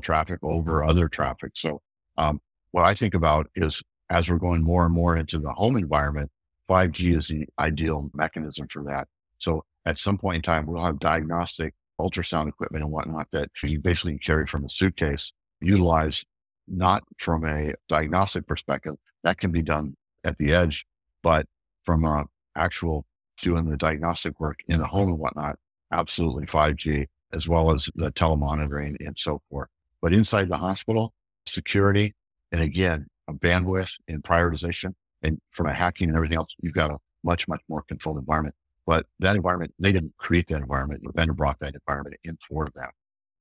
traffic 0.00 0.38
over 0.42 0.82
other 0.82 1.08
traffic. 1.08 1.52
So 1.54 1.82
um, 2.16 2.40
what 2.70 2.84
I 2.84 2.94
think 2.94 3.14
about 3.14 3.48
is 3.54 3.82
as 4.12 4.30
we're 4.30 4.36
going 4.36 4.62
more 4.62 4.84
and 4.84 4.94
more 4.94 5.16
into 5.16 5.38
the 5.38 5.52
home 5.52 5.76
environment, 5.76 6.30
5G 6.68 7.16
is 7.16 7.28
the 7.28 7.48
ideal 7.58 8.10
mechanism 8.12 8.68
for 8.68 8.84
that. 8.84 9.08
So 9.38 9.64
at 9.86 9.98
some 9.98 10.18
point 10.18 10.36
in 10.36 10.42
time, 10.42 10.66
we'll 10.66 10.84
have 10.84 10.98
diagnostic 10.98 11.72
ultrasound 11.98 12.48
equipment 12.48 12.84
and 12.84 12.92
whatnot 12.92 13.28
that 13.32 13.48
you 13.62 13.80
basically 13.80 14.18
carry 14.18 14.46
from 14.46 14.66
a 14.66 14.68
suitcase, 14.68 15.32
utilize 15.60 16.24
not 16.68 17.02
from 17.18 17.44
a 17.46 17.72
diagnostic 17.88 18.46
perspective. 18.46 18.94
That 19.24 19.38
can 19.38 19.50
be 19.50 19.62
done 19.62 19.96
at 20.24 20.36
the 20.36 20.52
edge, 20.52 20.84
but 21.22 21.46
from 21.82 22.04
a 22.04 22.26
actual 22.54 23.06
doing 23.38 23.70
the 23.70 23.78
diagnostic 23.78 24.38
work 24.38 24.58
in 24.68 24.78
the 24.78 24.86
home 24.86 25.08
and 25.08 25.18
whatnot, 25.18 25.56
absolutely 25.90 26.44
5G, 26.44 27.06
as 27.32 27.48
well 27.48 27.72
as 27.72 27.88
the 27.94 28.12
telemonitoring 28.12 28.96
and 29.00 29.18
so 29.18 29.40
forth. 29.48 29.68
But 30.02 30.12
inside 30.12 30.50
the 30.50 30.58
hospital, 30.58 31.14
security, 31.46 32.14
and 32.52 32.60
again, 32.60 33.06
bandwidth 33.30 33.98
and 34.08 34.22
prioritization, 34.22 34.94
and 35.22 35.38
from 35.50 35.66
a 35.66 35.72
hacking 35.72 36.08
and 36.08 36.16
everything 36.16 36.38
else, 36.38 36.54
you've 36.60 36.74
got 36.74 36.90
a 36.90 36.98
much, 37.24 37.46
much 37.48 37.60
more 37.68 37.82
controlled 37.82 38.18
environment. 38.18 38.54
But 38.86 39.06
that 39.20 39.36
environment, 39.36 39.74
they 39.78 39.92
didn't 39.92 40.16
create 40.16 40.48
that 40.48 40.60
environment. 40.60 41.02
The 41.04 41.12
vendor 41.12 41.34
brought 41.34 41.60
that 41.60 41.74
environment 41.74 42.16
in 42.24 42.36
for 42.48 42.68
them. 42.74 42.90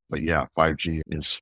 But 0.10 0.22
yeah, 0.22 0.46
5G 0.58 1.02
is 1.08 1.42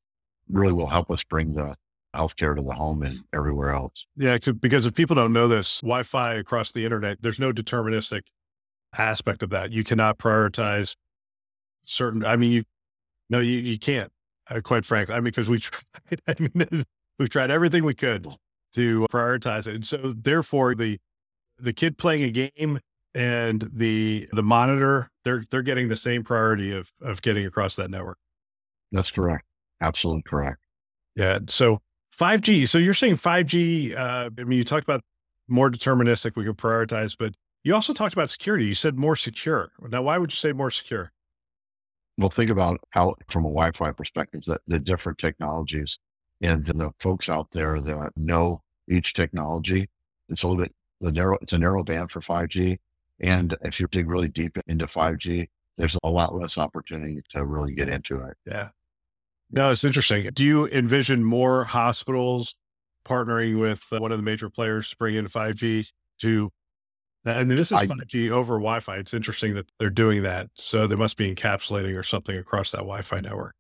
really 0.49 0.73
will 0.73 0.88
help 0.88 1.12
us 1.12 1.23
bring 1.23 1.54
the 1.54 1.75
healthcare 2.15 2.56
to 2.56 2.62
the 2.62 2.73
home 2.73 3.04
and 3.04 3.19
everywhere 3.34 3.71
else. 3.71 4.06
Yeah, 4.15 4.38
because 4.38 4.86
if 4.86 4.93
people 4.93 5.15
don't 5.15 5.34
know 5.34 5.47
this, 5.47 5.82
Wi-Fi 5.82 6.36
across 6.36 6.71
the 6.71 6.86
internet, 6.86 7.21
there's 7.21 7.39
no 7.39 7.52
deterministic 7.52 8.21
aspect 8.97 9.43
of 9.43 9.49
that. 9.52 9.71
You 9.71 9.84
cannot 9.84 10.17
prioritize 10.17 10.95
certain. 11.84 12.25
I 12.25 12.36
mean, 12.36 12.52
you 12.52 12.63
no, 13.30 13.39
you 13.39 13.58
you 13.60 13.78
can't. 13.78 14.12
Uh, 14.49 14.62
quite 14.62 14.86
frankly, 14.86 15.13
I 15.13 15.17
mean, 15.17 15.25
because 15.25 15.49
we 15.49 15.60
tried. 15.60 16.21
I 16.28 16.36
mean, 16.39 16.86
we've 17.19 17.29
tried 17.29 17.51
everything 17.51 17.84
we 17.84 17.93
could 17.93 18.27
to 18.73 19.05
prioritize 19.12 19.67
it, 19.67 19.75
and 19.75 19.86
so 19.86 20.13
therefore 20.17 20.73
the 20.73 20.99
the 21.60 21.73
kid 21.73 21.97
playing 21.97 22.23
a 22.23 22.49
game 22.49 22.79
and 23.13 23.69
the 23.73 24.27
the 24.32 24.43
monitor 24.43 25.10
they're 25.25 25.43
they're 25.51 25.62
getting 25.62 25.89
the 25.89 25.95
same 25.95 26.23
priority 26.23 26.71
of 26.71 26.91
of 27.01 27.21
getting 27.21 27.45
across 27.45 27.75
that 27.75 27.91
network. 27.91 28.17
That's 28.91 29.12
correct. 29.12 29.45
Absolutely 29.82 30.23
correct. 30.23 30.65
Yeah. 31.15 31.39
So 31.47 31.79
5G. 32.17 32.67
So 32.67 32.77
you're 32.77 32.93
saying 32.93 33.17
5G. 33.17 33.95
Uh, 33.95 34.29
I 34.38 34.43
mean, 34.43 34.58
you 34.58 34.63
talked 34.63 34.84
about 34.84 35.01
more 35.47 35.69
deterministic. 35.69 36.36
We 36.36 36.45
could 36.45 36.58
prioritize, 36.58 37.15
but 37.17 37.36
you 37.63 37.73
also 37.73 37.93
talked 37.93 38.13
about 38.13 38.29
security. 38.29 38.65
You 38.65 38.75
said 38.75 38.97
more 38.97 39.15
secure. 39.15 39.71
Now, 39.89 40.01
why 40.01 40.17
would 40.17 40.32
you 40.32 40.38
say 40.38 40.51
more 40.51 40.71
secure? 40.71 41.12
Well, 42.17 42.29
think 42.29 42.49
about 42.49 42.82
how, 42.89 43.15
from 43.29 43.45
a 43.45 43.49
Wi-Fi 43.49 43.91
perspective, 43.91 44.43
the, 44.45 44.60
the 44.67 44.79
different 44.79 45.17
technologies 45.17 45.99
and 46.41 46.63
the 46.63 46.91
folks 46.99 47.30
out 47.30 47.52
there 47.52 47.82
that 47.82 48.12
know 48.15 48.62
each 48.89 49.13
technology. 49.13 49.89
It's 50.30 50.43
a 50.43 50.47
little 50.47 50.63
bit 50.63 50.73
the 51.02 51.12
narrow. 51.12 51.38
It's 51.41 51.54
a 51.54 51.58
narrow 51.58 51.84
band 51.84 52.12
for 52.12 52.19
5G, 52.21 52.78
and 53.19 53.56
if 53.62 53.80
you 53.80 53.88
dig 53.88 54.10
really 54.10 54.28
deep 54.28 54.58
into 54.67 54.86
5G, 54.86 55.47
there's 55.78 55.97
a 56.04 56.10
lot 56.10 56.36
less 56.36 56.58
opportunity 56.58 57.21
to 57.30 57.45
really 57.45 57.73
get 57.73 57.89
into 57.89 58.21
it. 58.21 58.38
Yeah. 58.45 58.69
No, 59.52 59.71
it's 59.71 59.84
interesting. 59.84 60.30
Do 60.34 60.43
you 60.43 60.67
envision 60.67 61.23
more 61.23 61.63
hospitals 61.63 62.54
partnering 63.06 63.60
with 63.60 63.86
uh, 63.91 63.99
one 63.99 64.12
of 64.12 64.19
the 64.19 64.23
major 64.23 64.49
players 64.49 64.89
to 64.91 64.97
bring 64.97 65.15
in 65.15 65.28
5G 65.28 65.91
to 66.21 66.52
I 67.25 67.43
mean, 67.43 67.58
this 67.58 67.71
is 67.71 67.78
I, 67.78 67.86
5G 67.86 68.30
over 68.32 68.56
Wi-Fi. 68.56 68.95
It's 68.95 69.13
interesting 69.13 69.54
that 69.56 69.69
they're 69.78 69.89
doing 69.89 70.23
that. 70.23 70.47
So 70.54 70.88
they 70.88 70.95
must 70.95 71.17
be 71.17 71.34
encapsulating 71.34 71.97
or 71.97 72.04
something 72.04 72.38
across 72.38 72.71
that 72.71 72.80
Wi-Fi 72.80 73.19
network. 73.19 73.56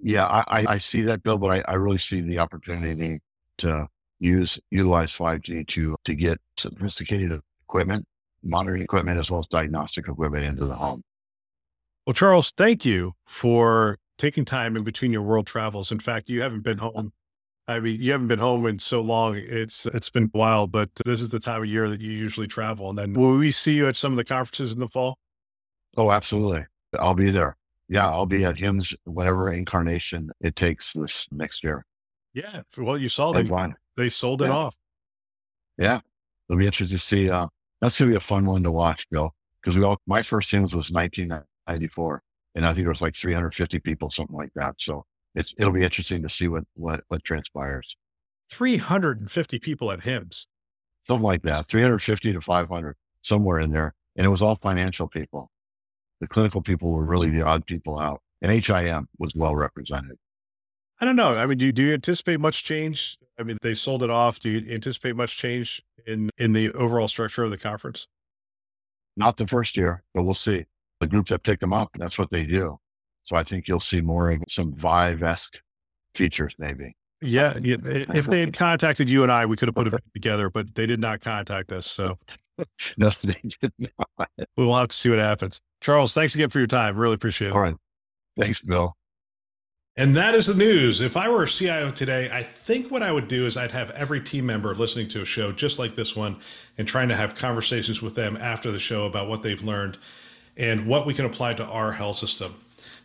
Yeah, 0.00 0.26
I, 0.26 0.66
I 0.68 0.78
see 0.78 1.02
that, 1.02 1.22
Bill, 1.22 1.38
but 1.38 1.48
I, 1.48 1.72
I 1.72 1.74
really 1.74 1.98
see 1.98 2.20
the 2.20 2.38
opportunity 2.38 3.20
to 3.58 3.88
use 4.18 4.58
utilize 4.70 5.12
5G 5.12 5.66
to 5.68 5.96
to 6.04 6.14
get 6.14 6.38
sophisticated 6.56 7.40
equipment, 7.62 8.06
monitoring 8.42 8.82
equipment, 8.82 9.18
as 9.18 9.30
well 9.30 9.40
as 9.40 9.46
diagnostic 9.46 10.08
equipment 10.08 10.44
into 10.44 10.66
the 10.66 10.74
home. 10.74 11.02
Well, 12.06 12.14
Charles, 12.14 12.52
thank 12.56 12.84
you 12.84 13.14
for 13.24 13.98
taking 14.18 14.44
time 14.44 14.76
in 14.76 14.84
between 14.84 15.12
your 15.12 15.22
world 15.22 15.46
travels. 15.46 15.90
In 15.90 15.98
fact, 15.98 16.28
you 16.28 16.42
haven't 16.42 16.62
been 16.62 16.78
home 16.78 17.12
I 17.68 17.80
mean, 17.80 18.00
you 18.00 18.12
haven't 18.12 18.28
been 18.28 18.38
home 18.38 18.66
in 18.66 18.78
so 18.78 19.00
long. 19.00 19.36
It's 19.36 19.86
it's 19.86 20.10
been 20.10 20.24
a 20.24 20.38
while, 20.38 20.66
but 20.66 20.90
this 21.04 21.20
is 21.20 21.30
the 21.30 21.40
time 21.40 21.62
of 21.62 21.68
year 21.68 21.88
that 21.88 22.00
you 22.00 22.12
usually 22.12 22.46
travel. 22.46 22.90
And 22.90 22.98
then 22.98 23.12
will 23.12 23.36
we 23.36 23.50
see 23.50 23.74
you 23.74 23.88
at 23.88 23.96
some 23.96 24.12
of 24.12 24.16
the 24.16 24.24
conferences 24.24 24.72
in 24.72 24.78
the 24.78 24.88
fall? 24.88 25.18
Oh, 25.96 26.10
absolutely. 26.10 26.66
I'll 26.98 27.14
be 27.14 27.30
there. 27.30 27.56
Yeah, 27.88 28.08
I'll 28.08 28.26
be 28.26 28.44
at 28.44 28.56
HIMSS, 28.56 28.94
whatever 29.04 29.52
incarnation 29.52 30.30
it 30.40 30.56
takes 30.56 30.92
this 30.92 31.26
next 31.30 31.62
year. 31.62 31.84
Yeah. 32.34 32.62
Well, 32.76 32.98
you 32.98 33.08
saw 33.08 33.32
they 33.32 33.48
they 33.96 34.08
sold 34.08 34.42
it 34.42 34.46
yeah. 34.46 34.52
off. 34.52 34.76
Yeah. 35.78 36.00
It'll 36.48 36.58
be 36.58 36.66
interesting 36.66 36.96
to 36.96 37.02
see. 37.02 37.30
Uh, 37.30 37.46
that's 37.80 37.98
going 37.98 38.10
to 38.10 38.14
be 38.14 38.16
a 38.16 38.20
fun 38.20 38.46
one 38.46 38.62
to 38.62 38.70
watch, 38.70 39.08
Bill, 39.10 39.34
because 39.60 39.76
we 39.76 39.84
all, 39.84 40.00
my 40.06 40.22
first 40.22 40.50
HIMSS 40.50 40.74
was 40.74 40.90
1994, 40.90 42.22
and 42.54 42.64
I 42.64 42.68
think 42.70 42.84
there 42.84 42.90
was 42.90 43.02
like 43.02 43.14
350 43.14 43.80
people, 43.80 44.10
something 44.10 44.36
like 44.36 44.52
that. 44.54 44.74
So 44.78 45.04
it's, 45.34 45.54
it'll 45.58 45.72
be 45.72 45.84
interesting 45.84 46.22
to 46.22 46.28
see 46.28 46.48
what, 46.48 46.64
what, 46.74 47.04
what 47.08 47.22
transpires. 47.24 47.96
350 48.50 49.58
people 49.58 49.90
at 49.90 50.00
HIMSS. 50.00 50.46
Something 51.06 51.24
like 51.24 51.42
that, 51.42 51.68
350 51.68 52.32
to 52.32 52.40
500, 52.40 52.96
somewhere 53.22 53.60
in 53.60 53.70
there. 53.70 53.94
And 54.16 54.26
it 54.26 54.30
was 54.30 54.42
all 54.42 54.56
financial 54.56 55.06
people. 55.06 55.50
The 56.20 56.26
clinical 56.26 56.62
people 56.62 56.92
were 56.92 57.04
really 57.04 57.30
the 57.30 57.42
odd 57.42 57.66
people 57.66 57.98
out. 57.98 58.20
And 58.42 58.52
HIM 58.52 59.08
was 59.18 59.34
well 59.34 59.54
represented. 59.54 60.18
I 61.00 61.04
don't 61.04 61.16
know. 61.16 61.36
I 61.36 61.46
mean, 61.46 61.58
do 61.58 61.66
you, 61.66 61.72
do 61.72 61.82
you 61.82 61.94
anticipate 61.94 62.40
much 62.40 62.64
change? 62.64 63.18
I 63.38 63.42
mean, 63.42 63.58
they 63.60 63.74
sold 63.74 64.02
it 64.02 64.10
off. 64.10 64.40
Do 64.40 64.48
you 64.48 64.72
anticipate 64.72 65.14
much 65.14 65.36
change 65.36 65.82
in, 66.06 66.30
in 66.38 66.52
the 66.52 66.72
overall 66.72 67.08
structure 67.08 67.44
of 67.44 67.50
the 67.50 67.58
conference? 67.58 68.06
Not 69.16 69.36
the 69.36 69.46
first 69.46 69.76
year, 69.76 70.02
but 70.14 70.22
we'll 70.22 70.34
see. 70.34 70.66
The 71.00 71.06
groups 71.06 71.30
that 71.30 71.42
pick 71.42 71.60
them 71.60 71.72
up, 71.72 71.90
that's 71.98 72.18
what 72.18 72.30
they 72.30 72.44
do. 72.44 72.78
So 73.24 73.36
I 73.36 73.42
think 73.42 73.68
you'll 73.68 73.80
see 73.80 74.00
more 74.00 74.30
of 74.30 74.42
some 74.48 74.74
Vive 74.74 75.22
esque 75.22 75.60
features, 76.14 76.54
maybe. 76.58 76.96
Yeah, 77.20 77.54
if 77.62 78.26
they 78.26 78.40
had 78.40 78.54
contacted 78.54 79.08
you 79.08 79.22
and 79.22 79.32
I, 79.32 79.46
we 79.46 79.56
could 79.56 79.68
have 79.68 79.74
put 79.74 79.88
it 79.88 79.94
together, 80.14 80.48
but 80.48 80.74
they 80.74 80.86
did 80.86 81.00
not 81.00 81.20
contact 81.20 81.72
us. 81.72 81.86
So 81.86 82.18
no, 82.96 83.10
they 83.10 83.40
did 83.60 83.72
not. 83.78 84.28
We 84.56 84.64
will 84.64 84.76
have 84.76 84.88
to 84.88 84.96
see 84.96 85.10
what 85.10 85.18
happens. 85.18 85.60
Charles, 85.80 86.14
thanks 86.14 86.34
again 86.34 86.50
for 86.50 86.58
your 86.58 86.66
time. 86.66 86.96
Really 86.96 87.14
appreciate 87.14 87.48
it. 87.48 87.54
All 87.54 87.60
right. 87.60 87.76
Thanks, 88.38 88.60
Bill. 88.62 88.96
And 89.98 90.14
that 90.14 90.34
is 90.34 90.46
the 90.46 90.54
news. 90.54 91.00
If 91.00 91.16
I 91.16 91.30
were 91.30 91.44
a 91.44 91.48
CIO 91.48 91.90
today, 91.90 92.28
I 92.30 92.42
think 92.42 92.90
what 92.90 93.02
I 93.02 93.10
would 93.10 93.28
do 93.28 93.46
is 93.46 93.56
I'd 93.56 93.70
have 93.70 93.90
every 93.90 94.20
team 94.20 94.44
member 94.44 94.74
listening 94.74 95.08
to 95.08 95.22
a 95.22 95.24
show 95.24 95.52
just 95.52 95.78
like 95.78 95.94
this 95.94 96.14
one 96.14 96.36
and 96.76 96.86
trying 96.86 97.08
to 97.08 97.16
have 97.16 97.34
conversations 97.34 98.02
with 98.02 98.14
them 98.14 98.36
after 98.36 98.70
the 98.70 98.78
show 98.78 99.06
about 99.06 99.26
what 99.26 99.42
they've 99.42 99.62
learned 99.62 99.96
and 100.58 100.86
what 100.86 101.06
we 101.06 101.14
can 101.14 101.24
apply 101.24 101.54
to 101.54 101.64
our 101.64 101.92
health 101.92 102.16
system. 102.16 102.54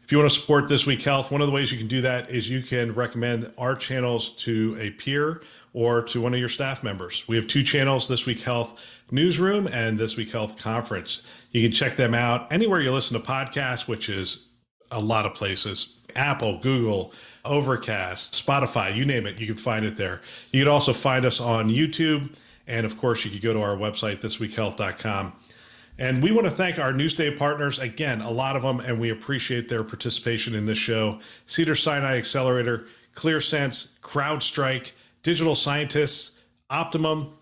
If 0.03 0.11
you 0.11 0.17
want 0.17 0.29
to 0.29 0.37
support 0.37 0.67
This 0.67 0.85
Week 0.85 1.01
Health, 1.01 1.31
one 1.31 1.39
of 1.39 1.47
the 1.47 1.53
ways 1.53 1.71
you 1.71 1.77
can 1.77 1.87
do 1.87 2.01
that 2.01 2.29
is 2.29 2.49
you 2.49 2.61
can 2.61 2.93
recommend 2.93 3.49
our 3.57 3.75
channels 3.75 4.31
to 4.31 4.75
a 4.77 4.89
peer 4.89 5.41
or 5.71 6.01
to 6.03 6.19
one 6.19 6.33
of 6.33 6.39
your 6.41 6.49
staff 6.49 6.83
members. 6.83 7.23
We 7.29 7.37
have 7.37 7.47
two 7.47 7.63
channels, 7.63 8.09
This 8.09 8.25
Week 8.25 8.41
Health 8.41 8.77
Newsroom 9.12 9.67
and 9.67 10.00
This 10.00 10.15
Week 10.17 10.32
Health 10.32 10.58
Conference. 10.58 11.21
You 11.52 11.62
can 11.62 11.71
check 11.71 11.97
them 11.97 12.13
out 12.13 12.52
anywhere 12.52 12.82
you 12.82 12.91
listen 12.91 13.19
to 13.19 13.26
podcasts, 13.26 13.88
which 13.88 14.10
is 14.10 14.47
a 14.89 15.00
lot 15.00 15.26
of 15.26 15.36
places 15.36 15.97
Apple, 16.15 16.60
Google, 16.60 17.13
Overcast, 17.45 18.34
Spotify, 18.45 18.95
you 18.95 19.06
name 19.06 19.26
it, 19.26 19.39
you 19.39 19.47
can 19.47 19.58
find 19.58 19.86
it 19.86 19.97
there. 19.97 20.21
You 20.52 20.62
can 20.62 20.71
also 20.71 20.93
find 20.93 21.26
us 21.26 21.39
on 21.39 21.69
YouTube. 21.69 22.36
And 22.67 22.86
of 22.86 22.97
course, 22.97 23.26
you 23.26 23.32
can 23.32 23.39
go 23.39 23.54
to 23.54 23.62
our 23.62 23.76
website, 23.76 24.21
thisweekhealth.com 24.21 25.34
and 26.02 26.24
we 26.24 26.32
want 26.32 26.47
to 26.47 26.52
thank 26.52 26.80
our 26.80 26.93
Newsday 26.93 27.38
partners 27.38 27.78
again, 27.78 28.21
a 28.21 28.32
lot 28.32 28.56
of 28.56 28.63
them, 28.63 28.80
and 28.80 29.00
we 29.00 29.12
appreciate 29.12 29.69
their 29.69 29.84
participation 29.84 30.56
in 30.56 30.65
this 30.65 30.80
show. 30.80 31.19
Cedars-Sinai 31.45 32.17
Accelerator, 32.17 32.88
ClearSense, 33.15 34.00
CrowdStrike, 34.02 34.93
Digital 35.21 35.54
Scientists, 35.54 36.32
Optimum, 36.71 37.34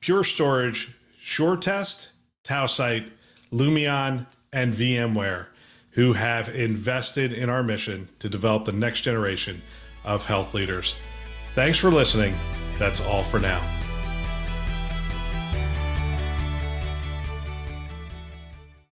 Pure 0.00 0.24
Storage, 0.24 0.95
SureTest, 1.26 2.10
Tausight, 2.44 3.10
Lumeon, 3.52 4.26
and 4.52 4.72
VMware, 4.72 5.48
who 5.90 6.12
have 6.12 6.48
invested 6.48 7.32
in 7.32 7.50
our 7.50 7.64
mission 7.64 8.08
to 8.20 8.28
develop 8.28 8.64
the 8.64 8.72
next 8.72 9.00
generation 9.00 9.60
of 10.04 10.24
health 10.24 10.54
leaders. 10.54 10.94
Thanks 11.56 11.78
for 11.78 11.90
listening. 11.90 12.36
That's 12.78 13.00
all 13.00 13.24
for 13.24 13.40
now. 13.40 13.60